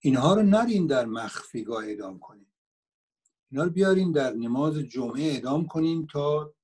اینها 0.00 0.34
رو 0.34 0.42
نرین 0.42 0.86
در 0.86 1.04
مخفیگاه 1.04 1.84
اعدام 1.84 2.18
کنیم 2.18 2.52
اینا 3.50 3.64
رو 3.64 3.70
بیارین 3.70 4.12
در 4.12 4.32
نماز 4.32 4.78
جمعه 4.78 5.22
اعدام 5.22 5.66
کنیم 5.66 6.06
تا 6.06 6.54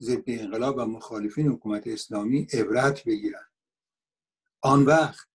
ضد 0.00 0.24
انقلاب 0.26 0.76
و 0.78 0.84
مخالفین 0.84 1.48
حکومت 1.48 1.86
اسلامی 1.86 2.46
عبرت 2.52 3.04
بگیرن. 3.04 3.46
آن 4.60 4.84
وقت 4.84 5.28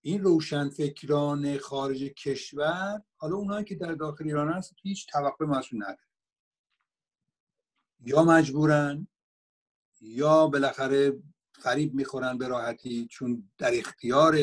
این 0.00 0.22
روشنفکران 0.22 1.58
خارج 1.58 2.02
کشور 2.02 3.02
حالا 3.16 3.36
اونایی 3.36 3.64
که 3.64 3.74
در 3.74 3.92
داخل 3.92 4.24
ایران 4.24 4.48
هست 4.48 4.74
هیچ 4.82 5.06
توقع 5.06 5.46
مسئول 5.46 5.82
نداره 5.82 6.11
یا 8.04 8.24
مجبورن 8.24 9.06
یا 10.00 10.46
بالاخره 10.46 11.22
فریب 11.52 11.94
می‌خورن 11.94 12.38
به 12.38 12.48
راحتی 12.48 13.06
چون 13.10 13.50
در 13.58 13.70
اختیار 13.78 14.38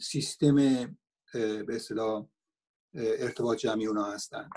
سیستم 0.00 0.56
به 1.32 1.66
اصطلاح 1.68 2.26
ارتباط 2.94 3.58
جمعی 3.58 3.86
اونا 3.86 4.04
هستن. 4.04 4.50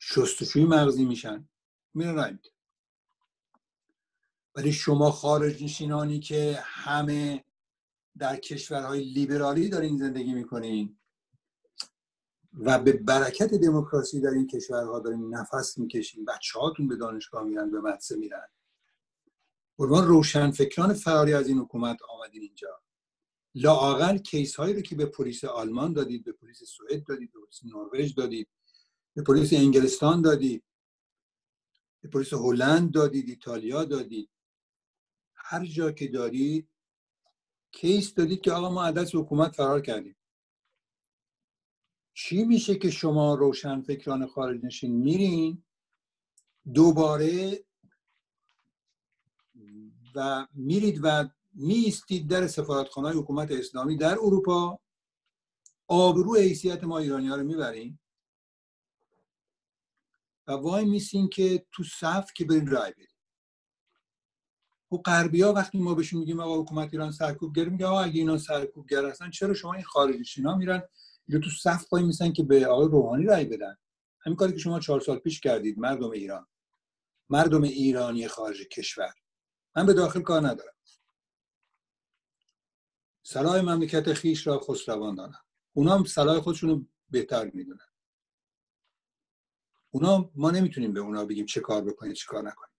شستشوی 0.00 0.64
مغزی 0.64 1.04
میشن. 1.04 1.48
میرن 1.94 2.38
ولی 4.54 4.72
شما 4.72 5.10
خارج 5.10 5.64
نشینانی 5.64 6.20
که 6.20 6.58
همه 6.62 7.44
در 8.18 8.36
کشورهای 8.36 9.04
لیبرالی 9.04 9.68
دارین 9.68 9.98
زندگی 9.98 10.34
می‌کنین 10.34 10.98
و 12.56 12.78
به 12.78 12.92
برکت 12.92 13.54
دموکراسی 13.54 14.20
در 14.20 14.30
این 14.30 14.46
کشورها 14.46 15.00
دارین 15.00 15.34
نفس 15.34 15.78
می‌کشین 15.78 16.24
بچه 16.24 16.58
هاتون 16.58 16.88
به 16.88 16.96
دانشگاه 16.96 17.44
میرن 17.44 17.70
به 17.70 17.80
مدرسه 17.80 18.16
میرن. 18.16 18.48
روشن 19.78 20.06
روشنفکران 20.06 20.94
فراری 20.94 21.34
از 21.34 21.48
این 21.48 21.58
حکومت 21.58 21.98
آمدین 22.08 22.42
اینجا. 22.42 22.82
لااقل 23.54 24.18
کیس 24.18 24.56
هایی 24.56 24.74
رو 24.74 24.80
که 24.80 24.96
به 24.96 25.06
پلیس 25.06 25.44
آلمان 25.44 25.92
دادید 25.92 26.24
به 26.24 26.32
پلیس 26.32 26.62
سوئد 26.62 27.04
دادید 27.04 27.32
به 27.32 27.38
پلیس 27.40 27.64
نروژ 27.64 28.14
دادید 28.14 28.48
به 29.14 29.22
پلیس 29.22 29.52
انگلستان 29.52 30.22
دادید 30.22 30.64
به 32.00 32.08
پلیس 32.08 32.32
هلند 32.32 32.92
دادید 32.92 33.28
ایتالیا 33.28 33.84
دادید. 33.84 34.30
هر 35.34 35.64
جا 35.64 35.92
که 35.92 36.08
دارید 36.08 36.68
کیس 37.72 38.14
دادید 38.14 38.40
که 38.40 38.52
آقا 38.52 38.70
ما 38.70 38.84
عدس 38.84 39.14
حکومت 39.14 39.52
فرار 39.52 39.80
کردیم. 39.80 40.15
چی 42.18 42.44
میشه 42.44 42.74
که 42.74 42.90
شما 42.90 43.34
روشن 43.34 43.80
فکران 43.80 44.26
خارج 44.26 44.64
نشین؟ 44.64 44.96
میرین 44.96 45.62
دوباره 46.74 47.64
و 50.14 50.46
میرید 50.54 51.00
و 51.02 51.28
میستید 51.54 52.30
در 52.30 52.46
سفارتخانه 52.46 53.10
حکومت 53.10 53.50
اسلامی 53.50 53.96
در 53.96 54.12
اروپا. 54.12 54.78
آبرو 55.88 56.36
حیثیت 56.36 56.84
ما 56.84 56.98
ایرانی 56.98 57.28
ها 57.28 57.36
رو 57.36 57.44
می‌بریم 57.44 58.00
و 60.46 60.52
وای 60.52 60.84
میسین 60.84 61.28
که 61.28 61.66
تو 61.72 61.84
صف 61.84 62.32
که 62.34 62.44
برین 62.44 62.66
رای 62.66 62.92
بدیم 62.92 63.06
و 64.92 64.96
غربی 64.96 65.42
ها 65.42 65.52
وقتی 65.52 65.78
ما 65.78 65.94
بهشون 65.94 66.20
میگیم 66.20 66.40
آقا 66.40 66.62
حکومت 66.62 66.88
ایران 66.92 67.12
سرکوبگر 67.12 67.68
میگه 67.68 67.86
آقا 67.86 68.00
اگه 68.00 68.20
اینا 68.20 68.38
سرکوبگر 68.38 69.06
هستن 69.06 69.30
چرا 69.30 69.54
شما 69.54 69.74
این 69.74 69.84
خارجی 69.84 70.42
میرن 70.58 70.82
یا 71.28 71.38
تو 71.38 71.50
صف 71.50 71.88
پای 71.88 72.02
میسن 72.02 72.32
که 72.32 72.42
به 72.42 72.66
آقای 72.66 72.88
روحانی 72.88 73.24
رای 73.24 73.44
بدن. 73.44 73.76
همین 74.20 74.36
کاری 74.36 74.52
که 74.52 74.58
شما 74.58 74.80
چهار 74.80 75.00
سال 75.00 75.18
پیش 75.18 75.40
کردید 75.40 75.78
مردم 75.78 76.10
ایران. 76.10 76.46
مردم 77.30 77.62
ایرانی 77.62 78.28
خارج 78.28 78.62
کشور. 78.62 79.14
من 79.76 79.86
به 79.86 79.92
داخل 79.92 80.20
کار 80.20 80.46
ندارم. 80.48 80.72
صلاح 83.22 83.60
مملکت 83.60 84.12
خیش 84.12 84.46
را 84.46 84.60
خسروان 84.60 85.14
دانم. 85.14 85.44
اونا 85.72 85.94
هم 85.94 86.04
صلاح 86.04 86.40
خودشون 86.40 86.70
رو 86.70 86.86
بهتر 87.10 87.50
می‌دونن. 87.54 87.86
اونا 89.90 90.30
ما 90.34 90.50
نمی‌تونیم 90.50 90.92
به 90.92 91.00
اونا 91.00 91.24
بگیم 91.24 91.46
چه 91.46 91.60
کار 91.60 91.84
بکنید 91.84 92.14
چه 92.14 92.26
کار 92.26 92.42
نکنید 92.42 92.76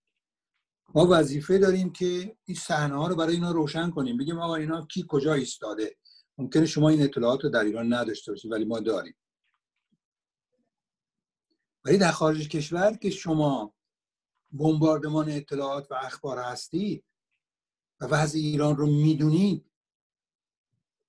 ما 0.95 1.07
وظیفه 1.09 1.57
داریم 1.57 1.93
که 1.93 2.37
این 2.45 2.57
صحنه 2.57 2.95
ها 2.95 3.07
رو 3.07 3.15
برای 3.15 3.33
اینا 3.33 3.51
روشن 3.51 3.89
کنیم. 3.89 4.17
بگیم 4.17 4.39
آقا 4.39 4.55
اینا 4.55 4.85
کی 4.85 5.05
کجا 5.07 5.33
ایستاده؟ 5.33 5.97
ممکنه 6.37 6.65
شما 6.65 6.89
این 6.89 7.01
اطلاعات 7.01 7.43
رو 7.43 7.49
در 7.49 7.63
ایران 7.63 7.93
نداشته 7.93 8.31
باشید 8.31 8.51
ولی 8.51 8.65
ما 8.65 8.79
داریم. 8.79 9.15
ولی 11.85 11.97
در 11.97 12.11
خارج 12.11 12.49
کشور 12.49 12.97
که 12.97 13.09
شما 13.09 13.73
بمباردمان 14.51 15.29
اطلاعات 15.29 15.91
و 15.91 15.93
اخبار 15.93 16.39
هستید 16.39 17.03
و 18.01 18.05
وضع 18.05 18.37
ایران 18.37 18.77
رو 18.77 18.87
می‌دونید 18.87 19.65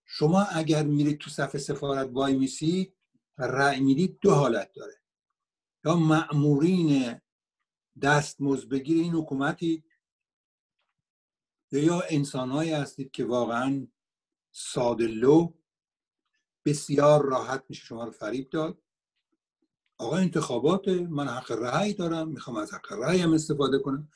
شما 0.05 0.43
اگر 0.43 0.83
میرید 0.83 1.19
تو 1.19 1.31
صف 1.31 1.57
سفارت 1.57 2.09
وای 2.13 2.39
میسید 2.39 2.95
و 3.39 3.43
رأی 3.43 3.81
می‌دید 3.81 4.19
دو 4.21 4.35
حالت 4.35 4.73
داره. 4.73 5.01
یا 5.85 5.97
مأمورین 5.97 7.21
دست 8.03 8.43
بگیر 8.71 9.03
این 9.03 9.15
حکومتی 9.15 9.85
یا 11.73 12.03
انسانهایی 12.11 12.73
هستید 12.73 13.11
که 13.11 13.25
واقعا 13.25 13.87
سادلو 14.61 15.53
بسیار 16.65 17.27
راحت 17.27 17.65
میشه 17.69 17.85
شما 17.85 18.05
رو 18.05 18.11
فریب 18.11 18.51
داد. 18.51 18.79
آقا 19.99 20.17
انتخابات 20.17 20.89
من 20.89 21.29
حق 21.29 21.53
رأی 21.53 21.95
دارم 21.95 22.29
می‌خوام 22.29 22.57
از 22.57 22.75
حق 22.75 22.93
رأی 22.93 23.19
هم 23.21 23.33
استفاده 23.33 23.79
کنم. 23.79 24.09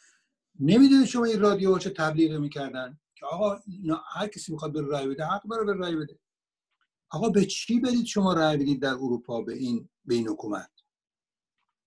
نمی‌دونید 0.61 1.07
شما 1.07 1.24
این 1.24 1.40
رادیو 1.40 1.78
چه 1.78 1.90
تبلیغ 1.90 2.40
می‌کردن؟ 2.40 3.00
که 3.14 3.26
آقا 3.26 3.61
هر 4.07 4.26
کسی 4.26 4.52
می‌خواد 4.52 4.72
به 4.72 4.83
رأی 4.83 5.09
بده 5.09 5.24
حق 5.24 5.42
داره 5.50 5.64
به 5.64 5.74
رأی 5.74 5.96
بده. 5.96 6.18
آقا 7.11 7.28
به 7.28 7.46
چی 7.46 7.81
برید 7.81 8.07
شما 8.07 8.33
رأی 8.33 8.57
بدید 8.57 8.83
در 8.83 8.94
اروپا 8.94 9.42
به 9.42 9.55
این 9.55 9.88
به 10.05 10.14
این 10.14 10.28
حکومت؟ 10.28 10.70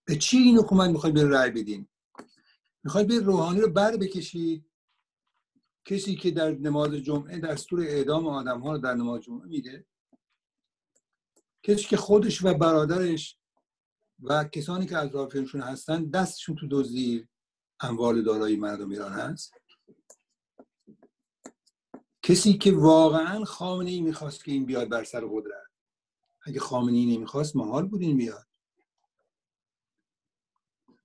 به 0.05 0.15
چی 0.15 0.37
این 0.37 0.57
حکومت 0.57 0.89
می‌خواد 0.89 1.13
به 1.13 1.29
رأی 1.29 1.51
بدین؟ 1.51 1.87
می‌خواید 2.83 3.07
به 3.07 3.19
روحانی 3.19 3.61
رو 3.61 3.69
بر 3.69 3.97
بکشید؟ 3.97 4.65
کسی 5.85 6.15
که 6.15 6.31
در 6.31 6.51
نماز 6.51 6.91
جمعه 6.93 7.39
دستور 7.39 7.79
اعدام 7.79 8.27
آدم 8.27 8.59
ها 8.59 8.71
رو 8.71 8.77
در 8.77 8.93
نماز 8.93 9.21
جمعه 9.21 9.47
میده 9.47 9.85
کسی 11.63 11.83
که 11.83 11.97
خودش 11.97 12.43
و 12.43 12.53
برادرش 12.53 13.37
و 14.19 14.43
کسانی 14.43 14.85
که 14.85 14.97
از 14.97 15.15
رافیانشون 15.15 15.61
هستن 15.61 16.09
دستشون 16.09 16.55
تو 16.55 16.67
دزدی 16.71 17.27
اموال 17.79 18.21
دارایی 18.21 18.55
مردم 18.55 18.89
ایران 18.89 19.11
هست؟ 19.11 19.53
کسی 22.21 22.53
که 22.53 22.71
واقعا 22.71 23.45
خامنه 23.45 23.89
ای 23.89 24.01
می‌خواست 24.01 24.43
که 24.43 24.51
این 24.51 24.65
بیاد 24.65 24.89
بر 24.89 25.03
سر 25.03 25.25
قدرت. 25.25 25.67
اگه 26.41 26.59
خامنه 26.59 26.97
ای 26.97 27.17
نمی‌خواست 27.17 27.55
محال 27.55 27.87
بود 27.87 28.01
این 28.01 28.17
بیاد. 28.17 28.47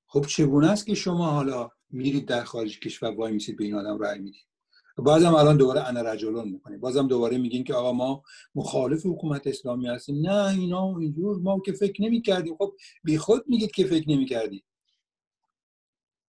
خب 0.06 0.26
چگونه 0.26 0.70
است 0.70 0.86
که 0.86 0.94
شما 0.94 1.30
حالا 1.30 1.70
میرید 1.90 2.28
در 2.28 2.44
خارج 2.44 2.80
کشور 2.80 3.10
وای 3.10 3.32
میسید 3.32 3.56
به 3.56 3.64
این 3.64 3.74
آدم 3.74 3.98
رأی 3.98 4.18
می‌دید؟ 4.18 4.49
بازم 4.96 5.34
الان 5.34 5.56
دوباره 5.56 5.88
انا 5.88 6.00
رجلون 6.02 6.48
می‌کنیم. 6.48 6.80
بازم 6.80 7.08
دوباره 7.08 7.38
میگین 7.38 7.64
که 7.64 7.74
آقا 7.74 7.92
ما 7.92 8.22
مخالف 8.54 9.06
حکومت 9.06 9.46
اسلامی 9.46 9.88
هستیم. 9.88 10.26
نه 10.26 10.58
اینا 10.58 10.98
اینجور 10.98 11.38
ما 11.38 11.60
که 11.60 11.72
فکر 11.72 12.02
نمی‌کردیم. 12.02 12.56
خب 12.56 12.74
بی 13.04 13.18
خود 13.18 13.44
میگید 13.48 13.70
که 13.70 13.84
فکر 13.84 14.10
نمی‌کردید 14.10 14.64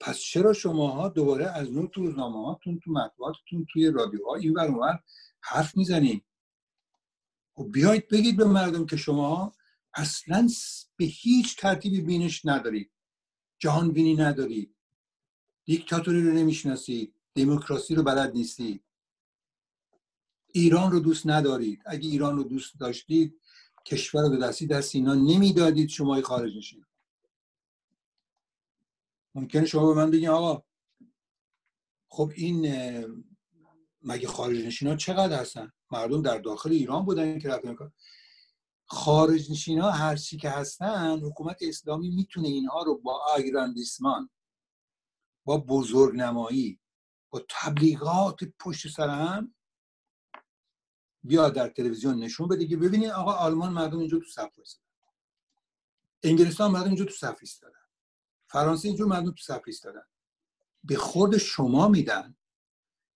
پس 0.00 0.18
چرا 0.18 0.52
شماها 0.52 1.08
دوباره 1.08 1.46
از 1.46 1.72
نوع 1.72 1.90
تو 1.90 2.06
روزنامه 2.06 2.46
هاتون 2.46 2.80
تو 2.84 2.90
مطبوعاتتون 2.92 3.66
توی 3.72 3.90
رادیوها 3.90 4.34
این 4.34 4.52
ور 4.52 5.00
حرف 5.40 5.76
می‌زنید 5.76 6.24
و 7.58 7.62
خب 7.62 7.72
بیایید 7.72 8.08
بگید 8.08 8.36
به 8.36 8.44
مردم 8.44 8.86
که 8.86 8.96
شما 8.96 9.52
اصلا 9.94 10.48
به 10.96 11.04
هیچ 11.04 11.56
ترتیبی 11.56 12.00
بینش 12.00 12.46
ندارید. 12.46 12.90
جهان 13.58 13.92
بینی 13.92 14.16
ندارید. 14.16 14.76
دیکتاتوری 15.64 16.22
رو 16.22 16.32
نمی‌شناسید. 16.32 17.14
دموکراسی 17.34 17.94
رو 17.94 18.02
بلد 18.02 18.32
نیستید. 18.32 18.84
ایران 20.52 20.92
رو 20.92 21.00
دوست 21.00 21.26
ندارید. 21.26 21.82
اگه 21.86 22.08
ایران 22.08 22.36
رو 22.36 22.44
دوست 22.44 22.80
داشتید 22.80 23.40
کشور 23.86 24.22
رو 24.22 24.30
به 24.30 24.36
دستی 24.36 24.66
در 24.66 24.80
سینا 24.80 25.14
نمی‌دادید 25.14 25.88
شما 25.88 26.20
خارج 26.20 26.56
نشید 26.56 26.86
ممکنه 29.34 29.66
شما 29.66 29.86
به 29.86 29.94
من 29.94 30.10
بگین 30.10 30.28
آقا 30.28 30.62
خب 32.08 32.32
این 32.36 32.66
مگه 34.02 34.28
خارج 34.28 34.66
نشین 34.66 34.88
ها 34.88 34.96
چقدر 34.96 35.40
هستن؟ 35.40 35.72
مردم 35.90 36.22
در 36.22 36.38
داخل 36.38 36.70
ایران 36.70 37.04
بودن 37.04 37.38
که 37.38 37.48
رفتن 37.48 37.74
کار. 37.74 37.92
خارج 38.86 39.50
نشین 39.50 39.80
هر 39.80 40.16
چی 40.16 40.36
که 40.36 40.50
هستن 40.50 41.20
حکومت 41.20 41.56
اسلامی 41.60 42.10
می‌تونه 42.10 42.48
اینها 42.48 42.82
رو 42.82 42.98
با 42.98 43.20
آگراندیسمان 43.36 44.30
با 45.44 45.58
بزرگ 45.58 46.16
نمایی 46.16 46.79
با 47.30 47.42
تبلیغات 47.48 48.44
پشت 48.58 48.88
سر 48.88 49.08
هم 49.08 49.54
بیا 51.22 51.48
در 51.48 51.68
تلویزیون 51.68 52.18
نشون 52.18 52.48
بده 52.48 52.66
که 52.66 52.76
ببینید 52.76 53.10
آقا 53.10 53.32
آلمان 53.32 53.72
مردم 53.72 53.98
اینجا 53.98 54.18
تو 54.18 54.24
صف 54.24 54.58
ایستادن. 54.58 54.86
انگلستان 56.22 56.70
مردم 56.70 56.86
اینجا 56.86 57.04
تو 57.04 57.10
صف 57.10 57.38
ایستادن. 57.40 57.78
فرانسه 58.46 58.88
اینجا 58.88 59.06
مردم 59.06 59.30
تو 59.30 59.42
صف 59.42 59.62
ایستادن. 59.66 60.02
به 60.84 60.96
خورد 60.96 61.36
شما 61.36 61.88
میدن 61.88 62.36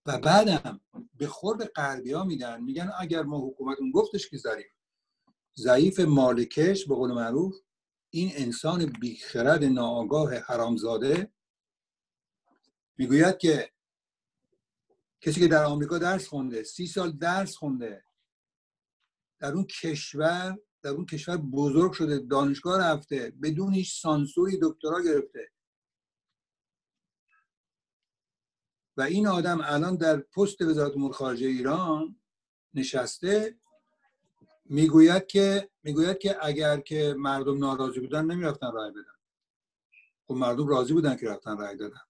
و 0.06 0.18
بعدم 0.18 0.80
به 1.14 1.26
خورد 1.26 1.64
غربی 1.64 2.12
ها 2.12 2.24
میدن. 2.24 2.62
میگن 2.62 2.92
اگر 2.98 3.22
ما 3.22 3.38
حکومت 3.38 3.78
اون 3.80 3.90
گفتش 3.90 4.28
که 4.28 4.36
ضعیف 4.36 4.66
ضعیف 5.56 6.00
مالکش 6.00 6.88
به 6.88 6.94
قول 6.94 7.12
معروف 7.12 7.56
این 8.10 8.32
انسان 8.34 8.86
بیخرد 8.86 9.64
ناآگاه 9.64 10.34
حرامزاده 10.34 11.32
می‌گوید 12.98 13.38
که 13.38 13.73
کسی 15.24 15.40
که 15.40 15.48
در 15.48 15.64
آمریکا 15.64 15.98
درس 15.98 16.28
خونده 16.28 16.62
سی 16.62 16.86
سال 16.86 17.12
درس 17.12 17.56
خونده 17.56 18.04
در 19.40 19.52
اون 19.52 19.64
کشور 19.64 20.58
در 20.82 20.90
اون 20.90 21.06
کشور 21.06 21.36
بزرگ 21.36 21.92
شده 21.92 22.18
دانشگاه 22.18 22.80
رفته 22.80 23.32
بدون 23.42 23.74
هیچ 23.74 24.00
سانسوری 24.02 24.58
دکترا 24.62 25.02
گرفته. 25.02 25.50
و 28.96 29.02
این 29.02 29.26
آدم 29.26 29.60
الان 29.64 29.96
در 29.96 30.16
پست 30.16 30.62
وزارت 30.62 30.92
امور 30.96 31.12
خارجه 31.12 31.46
ایران 31.46 32.20
نشسته 32.74 33.58
می‌گوید 34.64 35.26
که 35.26 35.70
می‌گوید 35.82 36.18
که 36.18 36.46
اگر 36.46 36.80
که 36.80 37.14
مردم 37.18 37.58
ناراضی 37.58 38.00
بودن 38.00 38.24
نمی‌رفتن 38.24 38.72
رای 38.72 38.90
بدن. 38.90 39.14
خب 40.26 40.34
مردم 40.34 40.68
راضی 40.68 40.92
بودن 40.92 41.16
که 41.16 41.28
رفتن 41.28 41.58
رای 41.58 41.76
دادن. 41.76 42.00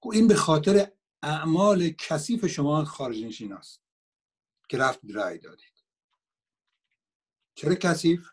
خب 0.00 0.10
این 0.10 0.28
به 0.28 0.34
خاطر 0.34 0.92
اعمال 1.24 1.90
کثیف 1.90 2.46
شما 2.46 2.84
خارج 2.84 3.24
نشین 3.24 3.52
است 3.52 3.82
که 4.68 4.78
رفت 4.78 5.00
رای 5.10 5.38
دادید. 5.38 5.84
چرا 7.54 7.74
کثیف؟ 7.74 8.30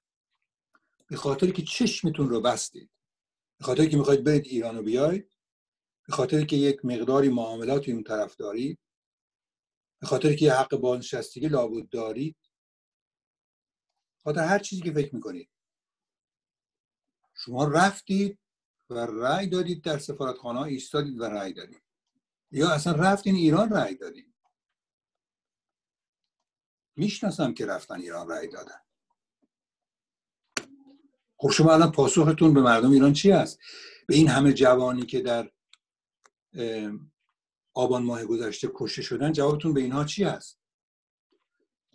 به 1.07 1.15
خاطر 1.15 1.51
که 1.51 1.61
چشمتون 1.61 2.29
رو 2.29 2.41
بستید. 2.41 2.91
به 3.57 3.65
خاطر 3.65 3.85
که 3.85 3.97
می‌خواید 3.97 4.23
برید 4.23 4.45
ایران 4.45 4.77
رو 4.77 4.83
بیاید. 4.83 5.31
به 6.07 6.13
خاطر 6.13 6.45
که 6.45 6.55
یک 6.55 6.85
مقداری 6.85 7.29
معاملات 7.29 7.89
اون 7.89 8.03
طرف 8.03 8.35
دارید. 8.35 8.79
به 9.99 10.07
خاطر 10.07 10.33
که 10.35 10.45
یه 10.45 10.53
حق 10.53 10.75
بازنشستگی 10.75 11.47
لابد 11.47 11.89
دارید. 11.89 12.37
خاطر 14.23 14.43
هر 14.43 14.59
چیزی 14.59 14.81
که 14.81 14.91
فکر 14.91 15.15
می‌کنید. 15.15 15.49
شما 17.33 17.65
رفتید 17.65 18.39
و 18.89 18.93
رأی 18.93 19.47
دادید 19.47 19.83
در 19.83 19.97
سفارتخانه 19.97 20.61
ایستادید 20.61 21.19
و 21.19 21.23
رأی 21.23 21.53
دادید. 21.53 21.83
یا 22.52 22.70
اصلا 22.70 22.93
رفتین 22.93 23.36
ایران 23.36 23.70
رأی 23.70 23.95
دادید 23.95 24.34
می‌شناسم 26.95 27.54
که 27.54 27.66
رفتن 27.66 27.95
ایران 27.95 28.30
رأی 28.30 28.47
دادن. 28.47 28.82
خب 31.38 31.49
شما 31.49 31.74
الان 31.74 31.91
پاسختون 31.91 32.54
به 32.54 32.62
مردم 32.62 32.91
ایران 32.91 33.14
چی 33.14 33.32
است 33.32 33.60
به 34.08 34.16
این 34.16 34.28
همه 34.28 34.54
جوانی 34.54 35.06
که 35.06 35.22
در 35.22 35.52
آبان 37.74 38.04
ماه 38.04 38.26
گذشته 38.26 38.72
کشته 38.74 39.02
شدن 39.02 39.32
جوابتون 39.32 39.74
به 39.74 39.82
اینها 39.82 40.06
چی 40.06 40.24
هست؟ 40.24 40.60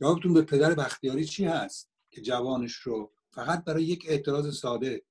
جوابتون 0.01 0.35
به 0.35 0.43
پدر 0.43 0.75
بختیاری 0.75 1.25
چی 1.25 1.45
هست 1.45 1.91
که 2.11 2.21
جوانش 2.21 2.75
رو 2.75 3.13
فقط 3.31 3.65
برای 3.65 3.85
یک 3.85 4.05
اعتراض 4.09 4.59
ساده 4.59 5.07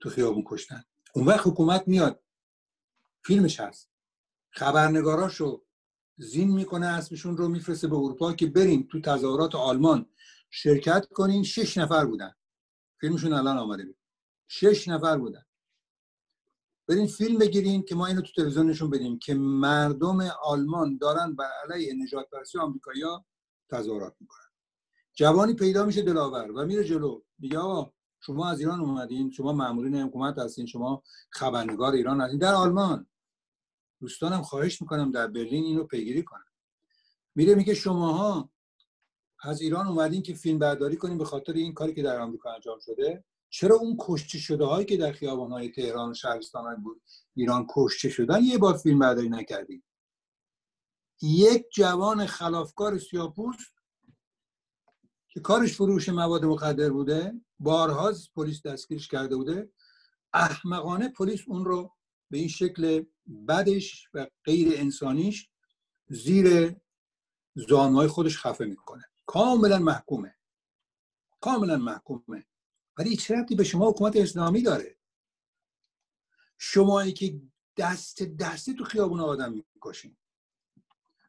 تو 0.00 0.10
خیابون 0.10 0.44
کشتن؟ 0.46 0.84
اون 1.14 1.26
وقت 1.26 1.46
حکومت 1.46 1.88
میاد. 1.88 2.24
فیلمش 3.24 3.60
هست. 3.60 3.93
خبرنگاراشو 4.54 5.64
زین 6.18 6.50
می‌کنه 6.50 6.86
اسمشون 6.86 7.36
رو 7.36 7.48
میفرسته 7.48 7.88
به 7.88 7.96
اروپا 7.96 8.32
که 8.32 8.46
بریم 8.46 8.88
تو 8.90 9.00
تظاهرات 9.00 9.54
آلمان 9.54 10.06
شرکت 10.50 11.06
کنین. 11.06 11.42
شش 11.42 11.78
نفر 11.78 12.06
بودن. 12.06 12.34
فیلمشون 13.00 13.32
الان 13.32 13.58
آمده 13.58 13.84
بود. 13.84 13.96
شش 14.48 14.88
نفر 14.88 15.18
بودن. 15.18 15.42
برین 16.88 17.06
فیلم 17.06 17.38
بگیرین 17.38 17.82
که 17.82 17.94
ما 17.94 18.06
اینو 18.06 18.20
تو 18.20 18.32
تلویزیون 18.36 18.70
نشون 18.70 18.90
بدیم 18.90 19.18
که 19.18 19.34
مردم 19.34 20.20
آلمان 20.44 20.98
دارن 20.98 21.34
بر 21.34 21.50
علیه 21.64 21.94
نجات 21.94 22.30
پرستی 22.30 22.58
آمریکایی‌ها 22.58 23.24
تظاهرات 23.70 24.14
می‌کنن. 24.20 24.50
جوانی 25.14 25.54
پیدا 25.54 25.84
میشه 25.84 26.02
دلاور 26.02 26.50
و 26.50 26.64
میره 26.66 26.84
جلو. 26.84 27.22
میگه 27.38 27.58
آقا 27.58 27.92
شما 28.20 28.50
از 28.50 28.60
ایران 28.60 28.80
اومدین 28.80 29.30
شما 29.30 29.52
مامورین 29.52 29.96
حکومت 29.96 30.38
هستین 30.38 30.66
شما 30.66 31.02
خبرنگار 31.30 31.92
ایران 31.92 32.20
هستین. 32.20 32.38
در 32.38 32.54
آلمان. 32.54 33.06
دوستانم 34.00 34.42
خواهش 34.42 34.82
می‌کنم 34.82 35.10
در 35.10 35.26
برلین 35.26 35.64
اینو 35.64 35.84
پیگیری 35.84 36.22
کنن. 36.22 36.44
میره 37.34 37.54
میگه 37.54 37.74
شماها 37.74 38.50
از 39.42 39.60
ایران 39.60 39.86
اومدین 39.86 40.22
که 40.22 40.34
فیلم 40.34 40.58
برداری 40.58 40.96
کنیم 40.96 41.18
به 41.18 41.24
خاطر 41.24 41.52
این 41.52 41.74
کاری 41.74 41.94
که 41.94 42.02
در 42.02 42.20
آمریکا 42.20 42.52
انجام 42.52 42.78
شده. 42.80 43.24
چرا 43.54 43.76
اون 43.76 43.96
کشته 44.00 44.38
شده 44.38 44.64
هایی 44.64 44.86
که 44.86 44.96
در 44.96 45.12
خیابان 45.12 45.52
های 45.52 45.68
تهران 45.68 46.10
و 46.10 46.14
شهرستان 46.14 46.82
بود 46.82 47.02
ایران 47.34 47.66
کشته 47.70 48.08
شدن 48.08 48.44
یه 48.44 48.58
بار 48.58 48.76
فیلم 48.76 48.98
برداری 48.98 49.28
نکردیم 49.28 49.84
یک 51.22 51.66
جوان 51.72 52.26
خلافکار 52.26 52.98
سیاپوست 52.98 53.74
که 55.28 55.40
کارش 55.40 55.74
فروش 55.74 56.08
مواد 56.08 56.44
مخدر 56.44 56.90
بوده 56.90 57.40
بارها 57.58 58.12
پلیس 58.34 58.62
دستگیرش 58.62 59.08
کرده 59.08 59.36
بوده 59.36 59.72
احمقانه 60.32 61.08
پلیس 61.08 61.40
اون 61.46 61.64
رو 61.64 61.92
به 62.30 62.38
این 62.38 62.48
شکل 62.48 63.04
بدش 63.48 64.08
و 64.14 64.26
غیر 64.44 64.80
انسانیش 64.80 65.50
زیر 66.08 66.76
زانوهای 67.54 68.08
خودش 68.08 68.38
خفه 68.38 68.64
می‌کنه. 68.64 69.04
کاملا 69.26 69.78
محکومه. 69.78 70.34
کاملا 71.40 71.76
محکومه. 71.76 72.46
ولی 72.98 73.16
چه 73.16 73.34
ربطی 73.34 73.54
به 73.54 73.64
شما 73.64 73.90
حکومت 73.90 74.16
اسلامی 74.16 74.62
داره؟ 74.62 74.98
شمایی 76.58 77.12
که 77.12 77.40
دست 77.76 78.22
دستی 78.22 78.74
تو 78.74 78.84
خیابون 78.84 79.20
آدم 79.20 79.52
می‌کشین. 79.52 80.16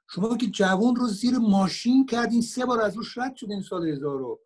شما 0.10 0.38
که 0.38 0.48
جوان 0.48 0.96
رو 0.96 1.08
زیر 1.08 1.38
ماشین 1.38 2.06
کردین 2.06 2.42
سه 2.42 2.66
بار 2.66 2.82
از 2.82 2.96
روش 2.98 3.18
رد 3.18 3.36
شدین 3.36 3.62
سال 3.62 3.88
هزار 3.88 4.22
و 4.22 4.42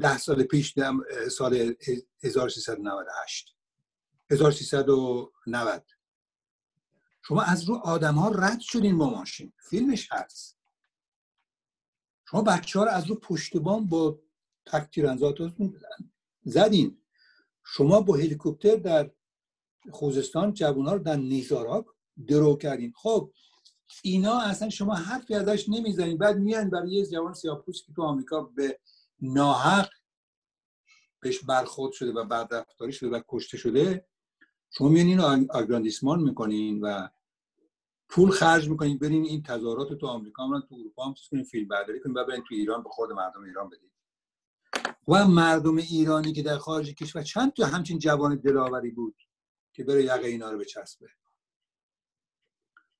ده 0.00 0.18
سال 0.18 0.42
پیش 0.42 0.74
سال 1.30 1.74
1398 2.22 3.56
1390 4.30 5.99
شما 7.22 7.42
از 7.42 7.64
رو 7.64 7.74
آدم 7.74 8.14
ها 8.14 8.28
رد 8.28 8.60
شدین 8.60 8.98
با 8.98 9.10
ماشین. 9.10 9.52
فیلمش 9.68 10.08
هست. 10.12 10.58
شما 12.30 12.42
بچه 12.42 12.78
ها 12.78 12.84
رو 12.84 12.90
از 12.90 13.06
رو 13.06 13.14
پشت 13.14 13.56
بام 13.56 13.88
با 13.88 14.18
تک 14.66 14.90
تیرنزاتتون 14.94 15.80
زدین. 16.42 17.02
شما 17.64 18.00
با 18.00 18.16
هلیکوپتر 18.16 18.76
در 18.76 19.10
خوزستان 19.90 20.54
جوان 20.54 20.86
ها 20.86 20.92
رو 20.92 21.02
در 21.02 21.16
نیزارا 21.16 21.86
درو 22.28 22.56
کردین. 22.56 22.92
خب 22.96 23.32
اینا 24.02 24.40
اصلا 24.40 24.70
شما 24.70 24.94
حرفی 24.94 25.34
ازش 25.34 25.68
نمی‌زنین. 25.68 26.18
بعد 26.18 26.36
میان 26.36 26.70
برای 26.70 26.90
یه 26.90 27.06
جوان 27.06 27.34
سیاپوس 27.34 27.82
که 27.86 27.92
تو 27.92 28.02
آمریکا 28.02 28.42
به 28.42 28.78
ناحق 29.20 29.90
بهش 31.20 31.44
برخورد 31.44 31.92
شده 31.92 32.12
و 32.12 32.24
بعد 32.24 32.54
رفتاری 32.54 32.92
شده 32.92 33.10
و 33.10 33.20
کشته 33.28 33.56
شده. 33.56 34.08
شما 34.70 34.88
میان 34.88 35.06
اینو 35.06 35.46
آگراندیسمان 35.50 36.20
می‌کنین 36.20 36.80
و 36.80 37.08
پول 38.08 38.30
خرج 38.30 38.68
می‌کنین. 38.68 38.98
برین 38.98 39.24
این 39.24 39.42
تظاهرات 39.42 39.92
تو 39.92 40.06
آمریکا 40.06 40.44
هم 40.44 40.60
تو 40.60 40.74
اروپا 40.74 41.04
هم 41.04 41.14
کنین 41.30 41.44
فیلم 41.44 41.68
برداری 41.68 42.00
کنین 42.00 42.16
و 42.16 42.24
برین 42.24 42.42
تو 42.48 42.54
ایران 42.54 42.82
به 42.82 42.88
خود 42.88 43.12
مردم 43.12 43.44
ایران 43.44 43.68
بدین. 43.70 43.90
و 45.08 45.28
مردم 45.28 45.76
ایرانی 45.76 46.32
که 46.32 46.42
در 46.42 46.58
خارج 46.58 46.94
کشور 46.94 47.22
چند 47.22 47.52
تا 47.52 47.66
همچین 47.66 47.98
جوان 47.98 48.36
دلاوری 48.36 48.90
بود 48.90 49.16
که 49.72 49.84
بره 49.84 50.04
یقه 50.04 50.26
اینا 50.26 50.50
رو 50.50 50.58
بچسبه. 50.58 51.08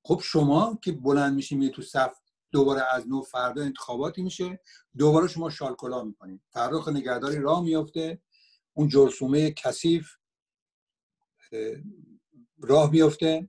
خب 0.03 0.21
شما 0.23 0.79
که 0.83 0.93
بلند 0.93 1.35
میشی 1.35 1.57
میری 1.57 1.73
تو 1.73 1.83
صف 1.83 2.17
دوباره 2.53 2.83
از 2.95 3.09
نو 3.09 3.23
فردا 3.23 3.63
انتخاباتی 3.63 4.23
میشه 4.23 4.61
دوباره 4.99 5.29
شما 5.29 5.51
شالکلا 5.51 6.05
می‌کنید 6.05 6.41
فرخ 6.51 6.89
نگهداری 6.89 7.39
راه 7.39 7.63
میفته 7.63 8.23
اون 8.73 8.89
جرسومه 8.89 9.51
کثیف 9.51 10.20
راه 12.59 12.91
میفته 12.91 13.49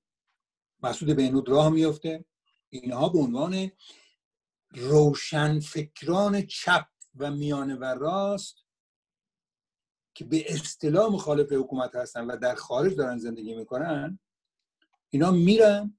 مسعود 0.83 1.11
بینود 1.11 1.49
راه 1.49 1.69
میفته 1.69 2.25
اینها 2.69 3.09
به 3.09 3.19
عنوان 3.19 3.71
روشن 4.71 5.59
فکران 5.59 6.41
چپ 6.41 6.87
و 7.15 7.31
میانه 7.31 7.75
و 7.75 7.83
راست 7.83 8.65
که 10.13 10.25
به 10.25 10.53
اصطلاح 10.53 11.11
مخالف 11.11 11.51
حکومت 11.51 11.95
هستن 11.95 12.25
و 12.25 12.37
در 12.37 12.55
خارج 12.55 12.95
دارن 12.95 13.17
زندگی 13.17 13.55
می‌کنن 13.55 14.19
اینا 15.09 15.31
میرن 15.31 15.97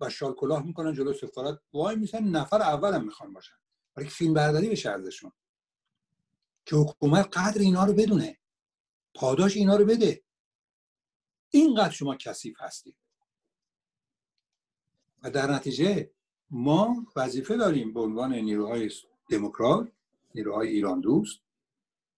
و 0.00 0.10
شال 0.10 0.32
کلاه 0.32 0.66
می‌کنن 0.66 0.94
جلو 0.94 1.12
سفارت. 1.12 1.58
وای 1.72 1.96
میسن 1.96 2.24
نفر 2.24 2.62
اول 2.62 2.94
هم 2.94 3.04
می‌خوان 3.04 3.32
باشن. 3.32 3.54
برای 3.94 4.08
فیلم 4.08 4.34
برداری 4.34 4.68
بشه 4.68 4.90
ازشون. 4.90 5.32
که 6.66 6.76
حکومت 6.76 7.38
قدر 7.38 7.60
اینا 7.60 7.84
رو 7.84 7.92
بدونه. 7.92 8.38
پاداش 9.14 9.56
اینا 9.56 9.76
رو 9.76 9.84
بده. 9.84 10.24
اینقدر 11.56 11.90
شما 11.90 12.16
کثیف 12.16 12.56
هستید. 12.60 12.96
و 15.22 15.30
در 15.30 15.50
نتیجه 15.50 16.10
ما 16.50 17.06
وظیفه 17.16 17.56
داریم 17.56 17.92
به 17.92 18.00
عنوان 18.00 18.34
نیروهای 18.34 18.90
دموکرات 19.30 19.88
نیروهای 20.34 20.68
ایران 20.68 21.00
دوست 21.00 21.40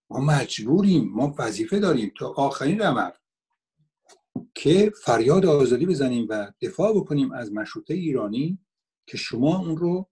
ما 0.09 0.19
مجبوریم 0.19 1.09
ما 1.09 1.35
وظیفه 1.37 1.79
داریم 1.79 2.13
تا 2.17 2.27
آخرین 2.29 2.81
رمق 2.81 3.15
که 4.55 4.91
فریاد 5.03 5.45
آزادی 5.45 5.85
بزنیم 5.85 6.27
و 6.29 6.51
دفاع 6.61 6.93
بکنیم 6.93 7.31
از 7.31 7.53
مشروطه 7.53 7.93
ایرانی 7.93 8.59
که 9.07 9.17
شما 9.17 9.57
اون 9.57 9.77
رو 9.77 10.09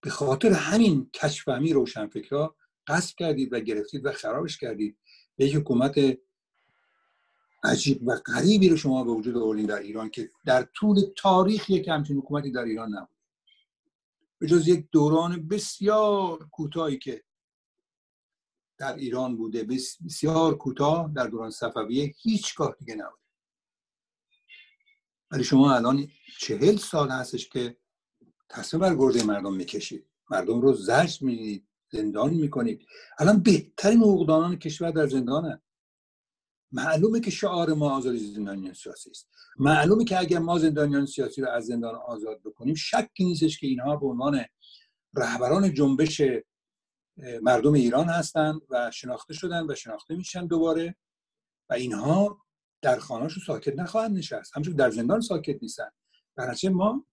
به 0.00 0.10
خاطر 0.10 0.52
همین 0.52 1.10
کچفهمی 1.10 1.72
روشنفکرا 1.72 2.56
قصد 2.86 3.14
کردید 3.14 3.52
و 3.52 3.60
گرفتید 3.60 4.06
و 4.06 4.12
خرابش 4.12 4.58
کردید. 4.58 4.98
به 5.36 5.46
یک 5.46 5.56
حکومت 5.56 6.18
عجیب 7.62 8.08
و 8.08 8.16
غریبی 8.16 8.68
رو 8.68 8.76
شما 8.76 9.04
به 9.04 9.10
وجود 9.10 9.36
آوردین 9.36 9.66
در 9.66 9.78
ایران 9.78 10.10
که 10.10 10.30
در 10.44 10.62
طول 10.62 11.00
تاریخ 11.16 11.70
یک 11.70 11.88
همچین 11.88 12.16
حکومتی 12.16 12.50
در 12.50 12.64
ایران 12.64 12.94
نبود. 12.94 13.16
به 14.38 14.46
جز 14.46 14.68
یک 14.68 14.86
دوران 14.92 15.48
بسیار 15.48 16.48
کوتاهی 16.52 16.98
که 16.98 17.24
در 18.78 18.94
ایران 18.94 19.36
بوده 19.36 19.64
بسیار 19.64 20.58
کوتاه 20.58 21.12
در 21.14 21.26
دوران 21.26 21.50
صفویه 21.50 22.14
هیچگاه 22.22 22.76
دیگه 22.78 22.94
نبود. 22.94 23.18
ولی 25.30 25.44
شما 25.44 25.74
الان 25.74 26.08
چهل 26.38 26.76
سال 26.76 27.08
هستش 27.08 27.48
که 27.48 27.76
تصمیم 28.48 28.80
بر 28.80 28.94
گرده 28.94 29.24
مردم 29.24 29.54
می‌کشید. 29.54 30.06
مردم 30.30 30.60
رو 30.60 30.72
زجر 30.72 31.24
می‌دید 31.24 31.68
زندان 31.92 32.34
می‌کنید. 32.34 32.86
الان 33.18 33.42
بهترین 33.42 33.98
حقوقدانان 33.98 34.58
کشور 34.58 34.90
در 34.90 35.06
زندانه 35.06 35.62
معلومه 36.72 37.20
که 37.20 37.30
شعار 37.30 37.74
ما 37.74 37.90
آزادی 37.90 38.18
زندانیان 38.18 38.74
سیاسی 38.74 39.10
است. 39.10 39.28
معلومه 39.58 40.04
که 40.04 40.18
اگر 40.18 40.38
ما 40.38 40.58
زندانیان 40.58 41.06
سیاسی 41.06 41.42
رو 41.42 41.48
از 41.48 41.66
زندان 41.66 41.94
آزاد 41.94 42.40
بکنیم 42.44 42.74
شکی 42.74 43.24
نیستش 43.24 43.58
که 43.58 43.66
اینها 43.66 43.96
به 43.96 44.06
عنوان 44.06 44.44
رهبران 45.14 45.74
جنبش 45.74 46.22
مردم 47.42 47.72
ایران 47.72 48.08
هستند 48.08 48.60
و 48.70 48.90
شناخته 48.90 49.34
شدن 49.34 49.70
و 49.70 49.74
شناخته 49.74 50.16
میشن 50.16 50.46
دوباره 50.46 50.96
و 51.70 51.74
اینها 51.74 52.44
در 52.82 52.98
خانهاشون 52.98 53.42
ساکت 53.46 53.76
نخواهند 53.76 54.18
نشست. 54.18 54.56
همچون 54.56 54.74
در 54.74 54.90
زندان 54.90 55.20
ساکت 55.20 55.62
نیستن. 55.62 55.90
در 56.36 56.54
ما 56.72 57.06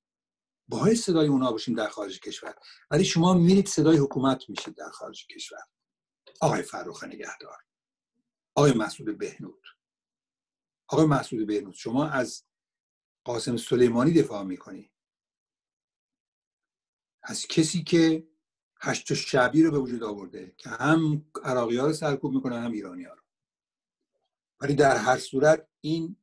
باعث 0.68 1.00
صدای 1.00 1.28
اونا 1.28 1.52
باشیم 1.52 1.76
در 1.76 1.88
خارج 1.88 2.20
کشور. 2.20 2.56
ولی 2.92 3.06
شما 3.06 3.34
میرید 3.34 3.68
صدای 3.68 3.98
حکومت 3.98 4.50
میشید 4.50 4.76
در 4.76 4.90
خارج 4.90 5.28
کشور. 5.28 5.60
آقای 6.42 6.62
فروخ 6.62 7.04
نگهدار. 7.04 7.67
آقای 8.58 8.74
مسعود 8.74 9.18
بهنود. 9.18 9.64
آقای 10.88 11.06
مسعود 11.06 11.48
بهنود 11.48 11.74
شما 11.74 12.10
از 12.10 12.44
قاسم 13.24 13.58
سلیمانی 13.58 14.14
دفاع 14.14 14.44
می‌کنی؟ 14.44 14.92
از 17.24 17.48
کسی 17.48 17.84
که 17.84 18.28
هشت 18.82 19.14
شعبی 19.14 19.64
رو 19.64 19.72
به 19.72 19.80
وجود 19.80 20.04
آورده 20.04 20.56
که 20.58 20.70
هم 20.70 21.26
عراقی 21.44 21.78
ها 21.78 21.86
رو 21.86 21.94
سرکوب 21.94 22.34
می‌کنه 22.34 22.60
هم 22.60 22.72
ایرانی 22.72 23.04
ها 23.04 23.14
رو. 23.14 23.22
ولی 24.62 24.76
در 24.76 24.98
هر 24.98 25.18
صورت 25.18 25.68
این 25.82 26.16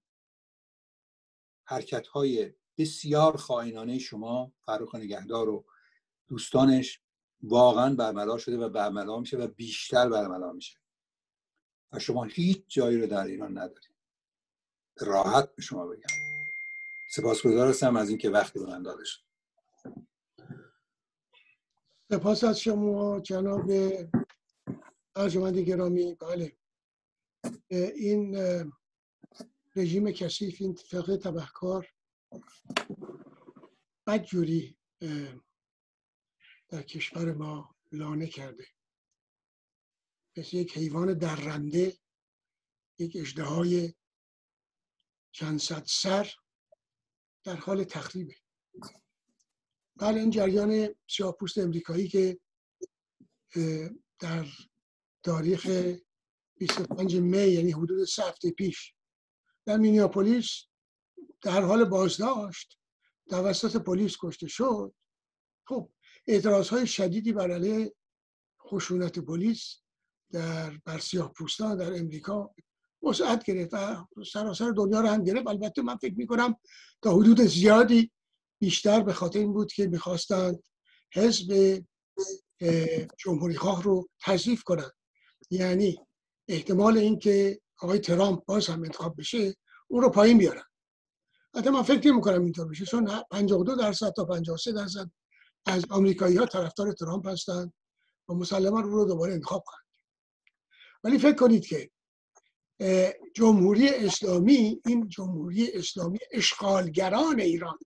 حرکت 1.65 2.07
های 2.07 2.55
بسیار 2.79 3.37
خائنانه 3.37 3.99
شما 3.99 4.53
فروخ 4.61 4.95
نگهدار 4.95 5.49
و 5.49 5.67
دوستانش 6.29 7.01
واقعا 7.43 7.95
برملا 7.95 8.39
شده 8.39 8.59
و 8.59 8.69
برملا 8.69 9.21
میشه 9.21 9.37
و 9.37 9.47
بیشتر 9.47 10.09
برملا 10.09 10.53
میشه. 10.53 10.84
شما 11.99 12.25
هیچ 12.25 12.65
جایی 12.69 12.99
رو 13.01 13.07
در 13.07 13.25
ایران 13.25 13.59
ندارید. 13.59 13.95
راحت 15.01 15.55
به 15.55 15.63
شما 15.63 15.87
بگم. 15.87 16.07
سپاسگزار 17.11 17.69
هستم 17.69 17.97
از 17.97 18.09
اینکه 18.09 18.31
وقتی 18.31 18.59
به 18.59 18.67
من 18.67 18.83
داده 18.83 19.05
شد. 19.05 19.21
سپاس 22.11 22.45
از 22.45 22.61
شما 22.61 23.21
جناب 23.21 23.71
ارجمند 25.17 25.59
گرامی. 25.59 26.15
بله. 26.15 26.57
این 27.71 28.37
رژیم 29.77 30.11
کثیف 30.11 30.57
این 30.61 30.75
فقه 30.75 31.17
تبهکار 31.17 31.89
بدجوری 34.07 34.79
در 36.69 36.83
کشور 36.83 37.33
ما 37.33 37.77
لانه 37.93 38.27
کرده. 38.27 38.67
مثل 40.37 40.57
یک 40.57 40.77
حیوان 40.77 41.15
درنده 41.15 41.99
یک 42.99 43.17
اجدهای 43.17 43.95
چند 45.33 45.61
صد 45.61 45.85
سر 45.87 46.33
در 47.45 47.57
حال 47.57 47.85
تخریبه. 47.85 48.35
بله 49.97 50.21
این 50.21 50.31
جریان 50.31 50.95
سیاپوست 51.11 51.59
امریکایی 51.59 52.09
که 52.09 52.41
در 54.19 54.47
تاریخ 55.23 55.95
25 56.59 57.17
می 57.17 57.39
یعنی 57.39 57.73
حدود 57.73 58.05
سه 58.05 58.23
هفته 58.23 58.51
پیش 58.51 58.95
در 59.67 59.77
مینیاپولیس 59.77 60.49
در 61.43 61.63
حال 61.63 61.85
بازداشت 61.85 62.79
توسط 63.31 63.77
پلیس 63.77 64.17
کشته 64.21 64.47
شد. 64.49 64.95
خب 65.67 65.93
اعتراض 66.27 66.69
های 66.69 66.87
شدیدی 66.87 67.33
بر 67.33 67.51
علیه 67.51 67.95
خشونت 68.61 69.19
پلیس 69.19 69.84
در 70.35 70.71
بر 70.85 70.99
سیاه 70.99 71.33
پوستان 71.33 71.77
در 71.77 71.99
امریکا 71.99 72.55
وسعت 73.03 73.45
گرفت 73.45 73.75
و 73.75 74.25
سراسر 74.33 74.71
دنیا 74.71 75.01
رو 75.01 75.09
هم 75.09 75.25
گرفت. 75.25 75.47
البته 75.47 75.83
من 75.83 75.97
فکر 75.97 76.15
می‌کنم 76.15 76.57
تا 77.03 77.13
حدود 77.13 77.41
زیادی 77.41 78.13
بیشتر 78.61 79.01
به 79.01 79.13
خاطر 79.13 79.39
این 79.39 79.53
بود 79.53 79.73
که 79.73 79.87
می‌خواستند 79.87 80.63
حزب 81.15 81.83
جمهوری 83.19 83.55
خواه 83.55 83.83
رو 83.83 84.09
تضعیف 84.25 84.63
کنند. 84.63 84.93
یعنی 85.51 85.99
احتمال 86.49 86.99
اینکه 86.99 87.61
آقای 87.81 87.99
ترامپ 87.99 88.45
باز 88.45 88.67
هم 88.67 88.83
انتخاب 88.83 89.15
بشه 89.19 89.55
اون 89.89 90.03
رو 90.03 90.11
پایین 90.11 90.39
بیارن. 90.39 90.65
حتی 91.57 91.71
من 91.71 91.83
فکر 91.83 92.09
نمی 92.09 92.21
کنم 92.21 92.43
اینطور 92.43 92.69
بشه 92.69 92.85
چون 92.85 93.23
52 93.31 93.77
درصد 93.77 94.13
تا 94.17 94.25
53 94.25 94.73
درصد 94.73 95.11
از 95.67 95.85
آمریکایی 95.91 96.37
ها 96.37 96.47
طرفدار 96.47 96.93
ترامپ 96.93 97.27
هستند 97.27 97.73
و 98.29 98.35
مسلما 98.35 98.81
رو 98.81 99.05
دوباره 99.05 99.33
انتخاب 99.33 99.65
کنند 99.67 99.84
ولی 101.05 101.19
فکر 101.19 101.35
کنید 101.35 101.67
که 101.67 101.91
جمهوری 103.35 103.89
اسلامی 103.89 104.81
این 104.87 105.09
جمهوری 105.09 105.73
اسلامی 105.73 106.19
اشغالگران 106.33 107.41
ایران 107.41 107.79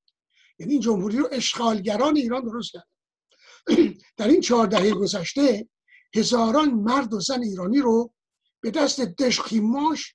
یعنی 0.58 0.72
این 0.72 0.82
جمهوری 0.82 1.18
رو 1.18 1.28
اشغالگران 1.32 2.16
ایران 2.16 2.44
درست 2.44 2.72
کرد 2.72 2.88
در 4.16 4.28
این 4.28 4.40
چهار 4.40 4.66
دهه 4.66 4.90
گذشته 4.90 5.68
هزاران 6.14 6.70
مرد 6.70 7.14
و 7.14 7.20
زن 7.20 7.42
ایرانی 7.42 7.78
رو 7.78 8.12
به 8.60 8.70
دست 8.70 9.00
دشخیماش 9.00 10.14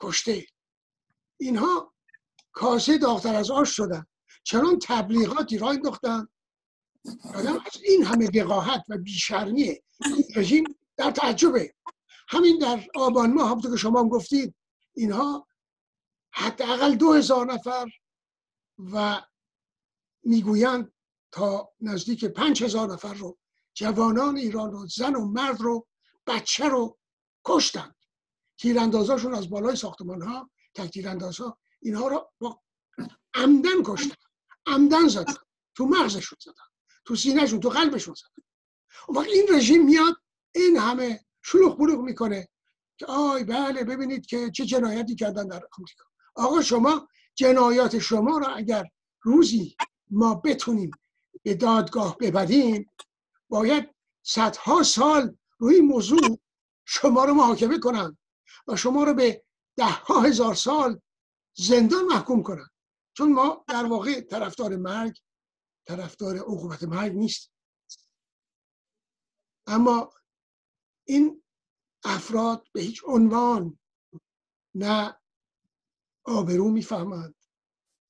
کشته. 0.00 0.46
اینها 1.40 1.94
کاسه 2.52 2.98
داختر 2.98 3.34
از 3.34 3.50
آش 3.50 3.76
شدن. 3.76 4.06
چنان 4.44 4.78
تبلیغاتی 4.82 5.58
را 5.58 5.70
انداختن. 5.70 6.28
آدم 7.34 7.54
از 7.54 7.82
این 7.84 8.04
همه 8.04 8.42
وقاحت 8.42 8.84
و 8.88 8.98
بیشرمی 8.98 9.80
رژیم 10.36 10.64
در 10.96 11.10
تعجبه. 11.10 11.74
همین 12.28 12.58
در 12.58 12.84
آبان 12.94 13.32
ماه 13.32 13.48
همونطور 13.48 13.70
که 13.70 13.76
شما 13.76 14.08
گفتید 14.08 14.54
اینها 14.94 15.46
حداقل 16.32 16.94
دو 16.94 17.12
هزار 17.12 17.52
نفر 17.52 17.86
و 18.78 19.22
می‌گویند 20.22 20.92
تا 21.32 21.72
نزدیک 21.80 22.24
پنج 22.24 22.64
هزار 22.64 22.92
نفر 22.92 23.14
رو 23.14 23.38
جوانان 23.74 24.36
ایران 24.36 24.72
رو 24.72 24.86
زن 24.86 25.14
و 25.14 25.24
مرد 25.26 25.60
رو 25.60 25.86
بچه 26.26 26.68
رو 26.68 26.98
کشتند 27.44 27.94
تیراندازاشون 28.58 29.34
از 29.34 29.50
بالای 29.50 29.76
ساختمان 29.76 30.22
ها 30.22 30.50
تکتیر 30.74 31.08
اندازها 31.08 31.58
اینها 31.82 32.08
رو 32.08 32.32
با 32.38 32.62
عمدن 33.34 33.82
کشتن. 33.84 34.14
عمدن 34.66 35.08
زدن. 35.08 35.34
تو 35.74 35.86
مغزشون 35.86 36.38
زدن. 36.40 36.64
تو 37.04 37.16
سینهشون 37.16 37.60
تو 37.60 37.68
قلبشون 37.68 38.14
زدن. 38.14 38.44
وقت 39.16 39.28
این 39.28 39.46
رژیم 39.50 39.84
میاد 39.84 40.16
این 40.54 40.76
همه 40.76 41.24
شلوغ 41.44 41.78
بلوغ 41.78 42.00
می‌کنه. 42.00 42.48
که 42.98 43.06
آی 43.06 43.44
بله 43.44 43.84
ببینید 43.84 44.26
که 44.26 44.50
چه 44.50 44.64
جنایتی 44.64 45.14
کردن 45.14 45.48
در 45.48 45.68
آمریکا. 45.78 46.04
آقا 46.34 46.62
شما 46.62 47.08
جنایات 47.34 47.98
شما 47.98 48.38
را 48.38 48.46
اگر 48.46 48.84
روزی 49.22 49.76
ما 50.10 50.34
بتونیم 50.34 50.90
به 51.42 51.54
دادگاه 51.54 52.16
ببریم 52.20 52.90
باید 53.48 53.94
صدها 54.22 54.82
سال 54.82 55.36
روی 55.58 55.80
موضوع 55.80 56.38
شما 56.84 57.24
رو 57.24 57.34
محاکمه 57.34 57.78
کنن 57.78 58.18
و 58.68 58.76
شما 58.76 59.04
رو 59.04 59.14
به 59.14 59.44
ده 59.76 59.84
ها 59.84 60.20
هزار 60.20 60.54
سال 60.54 61.00
زندان 61.56 62.04
محکوم 62.04 62.42
کنن. 62.42 62.68
چون 63.16 63.32
ما 63.32 63.64
در 63.68 63.84
واقع 63.84 64.20
طرفدار 64.20 64.76
مرگ 64.76 65.18
طرفدار 65.86 66.36
عقوبت 66.36 66.82
مرگ 66.82 67.12
نیست 67.12 67.50
اما 69.66 70.10
این 71.04 71.42
افراد 72.04 72.68
به 72.72 72.80
هیچ 72.80 73.02
عنوان 73.06 73.78
نه 74.74 75.16
آبرو 76.24 76.70
می‌فهمند 76.70 77.34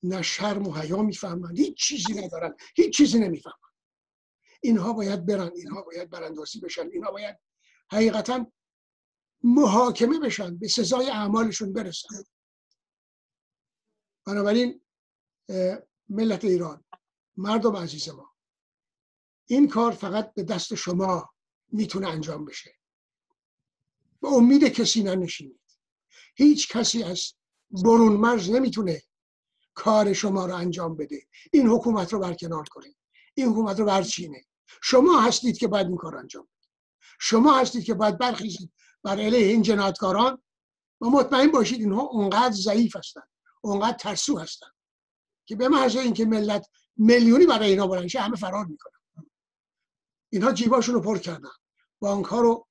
نه 0.03 0.21
شرم 0.21 0.67
و 0.67 0.73
حیا 0.73 1.01
می‌فهمند. 1.01 1.59
هیچ 1.59 1.77
چیزی 1.77 2.13
ندارن. 2.13 2.55
هیچ 2.75 2.97
چیزی 2.97 3.19
نمی‌فهمند. 3.19 3.59
اینها 4.61 4.93
باید 4.93 5.25
برن 5.25 5.51
اینها 5.55 5.81
باید 5.81 6.09
براندازی 6.09 6.59
بشن 6.59 6.89
اینها 6.93 7.11
باید 7.11 7.39
حقیقتا 7.91 8.51
محاکمه 9.43 10.19
بشن 10.19 10.57
به 10.57 10.67
سزای 10.67 11.09
اعمالشون 11.09 11.73
برسن. 11.73 12.23
بنابراین 14.25 14.81
ملت 16.09 16.45
ایران 16.45 16.83
مردم 17.37 17.75
عزیز 17.75 18.09
ما 18.09 18.35
این 19.45 19.67
کار 19.67 19.91
فقط 19.91 20.33
به 20.33 20.43
دست 20.43 20.75
شما 20.75 21.29
می‌تونه 21.71 22.07
انجام 22.07 22.45
بشه. 22.45 22.75
به 24.25 24.33
امید 24.33 24.63
کسی 24.63 25.03
ننشینید. 25.03 25.59
هیچ 26.35 26.71
کسی 26.71 27.03
از 27.03 27.33
برون 27.71 28.13
مرز 28.13 28.49
نمی‌تونه 28.49 29.01
کار 29.73 30.13
شما 30.13 30.45
رو 30.45 30.55
انجام 30.55 30.95
بده. 30.95 31.27
این 31.53 31.67
حکومت 31.67 32.13
رو 32.13 32.19
برکنار 32.19 32.63
کنه 32.63 32.95
این 33.33 33.47
حکومت 33.47 33.79
رو 33.79 33.85
برچینه 33.85 34.45
شما 34.83 35.21
هستید 35.21 35.57
که 35.57 35.67
باید 35.67 35.87
این 35.87 35.97
کار 35.97 36.17
انجام 36.17 36.43
بدید. 36.43 36.69
شما 37.19 37.59
هستید 37.59 37.83
که 37.83 37.93
باید 37.93 38.17
برخیزید. 38.17 38.73
بر 39.03 39.19
علیه 39.19 39.47
این 39.47 39.61
جنایتکاران. 39.61 40.41
و 41.01 41.05
مطمئن 41.05 41.51
باشید 41.51 41.79
اینها 41.79 42.01
اونقدر 42.01 42.51
ضعیف 42.51 42.95
هستند. 42.95 43.29
اونقدر 43.61 43.97
ترسو 43.97 44.39
هستند. 44.39 44.73
که 45.45 45.55
به 45.55 45.67
محض 45.67 45.95
اینکه 45.95 46.25
ملت 46.25 46.67
میلیونی 46.97 47.45
برای 47.45 47.69
اینا 47.69 47.87
بلنشه 47.87 48.19
همه 48.19 48.35
فرار 48.35 48.65
می‌کنن. 48.65 49.29
اینها 50.29 50.51
جیباشون 50.51 50.95
رو 50.95 51.01
پر 51.01 51.17
کردن. 51.17 51.49
بانک 51.99 52.25
ها 52.25 52.41
رو 52.41 52.67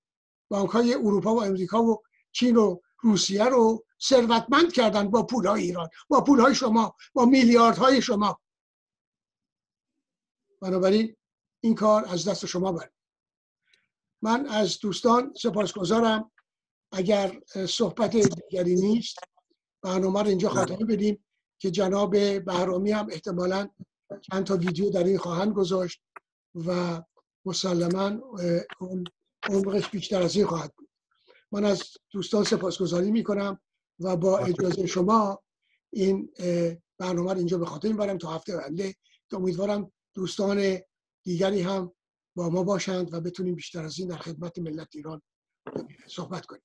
بانک 0.55 0.71
های 0.71 0.95
اروپا 0.95 1.35
و 1.35 1.45
امریکا 1.45 1.83
و 1.83 2.03
چین 2.33 2.57
و 2.57 2.81
روسیه 3.03 3.45
رو 3.45 3.85
ثروتمند 4.03 4.73
کردن 4.73 5.11
با 5.11 5.23
پول 5.23 5.47
های 5.47 5.63
ایران 5.63 5.89
با 6.09 6.21
پول 6.21 6.41
های 6.41 6.55
شما 6.55 6.97
با 7.13 7.25
میلیارد 7.25 7.79
های 7.79 8.03
شما. 8.03 8.41
بنابراین 10.61 11.17
این 11.61 11.75
کار 11.75 12.05
از 12.05 12.29
دست 12.29 12.47
شما 12.47 12.73
بر 12.73 12.91
من 14.23 14.47
از 14.47 14.79
دوستان 14.81 15.35
سپاسگزارم. 15.43 16.31
اگر 16.93 17.41
صحبت 17.69 18.17
دیگری 18.17 18.75
نیست 18.75 19.19
برنامه 19.83 20.23
رو 20.23 20.29
اینجا 20.29 20.49
خاتمه 20.49 20.85
بدیم 20.85 21.25
که 21.59 21.71
جناب 21.71 22.11
بهرامی 22.45 22.91
هم 22.93 23.07
احتمالا 23.11 23.69
چند 24.21 24.45
تا 24.45 24.57
ویدیو 24.57 24.91
در 24.91 25.05
این 25.05 25.19
خواهند 25.19 25.53
گذاشت 25.53 26.01
و 26.55 27.03
مسلما 27.45 28.09
اون 28.81 29.05
عمقش 29.51 29.88
بیشتر 29.88 30.22
از 30.22 30.36
این 30.36 30.47
خواهد 30.47 30.74
بود. 30.76 30.88
من 31.53 31.64
از 31.64 31.82
دوستان 32.11 32.45
سپاسگزاری 32.45 33.11
می‌کنم 33.11 33.61
و 34.01 34.16
با 34.16 34.38
اجازه 34.38 34.86
شما 34.86 35.42
این 35.90 36.32
برنامه 36.99 37.32
رو 37.32 37.38
اینجا 37.38 37.59
به 37.59 37.66
خاطر 37.66 37.88
می‌برم 37.88 38.18
تا 38.18 38.30
هفته 38.30 38.57
آینده. 38.57 38.95
که 39.30 39.36
امیدوارم 39.36 39.92
دوستان 40.14 40.78
دیگری 41.22 41.61
هم 41.61 41.92
با 42.36 42.51
ما 42.51 42.62
باشند 42.62 43.14
و 43.14 43.20
بتونیم 43.20 43.55
بیشتر 43.55 43.84
از 43.84 43.99
این 43.99 44.09
در 44.09 44.16
خدمت 44.16 44.59
ملت 44.59 44.88
ایران 44.95 45.22
صحبت 46.07 46.47
کنیم. 46.47 46.62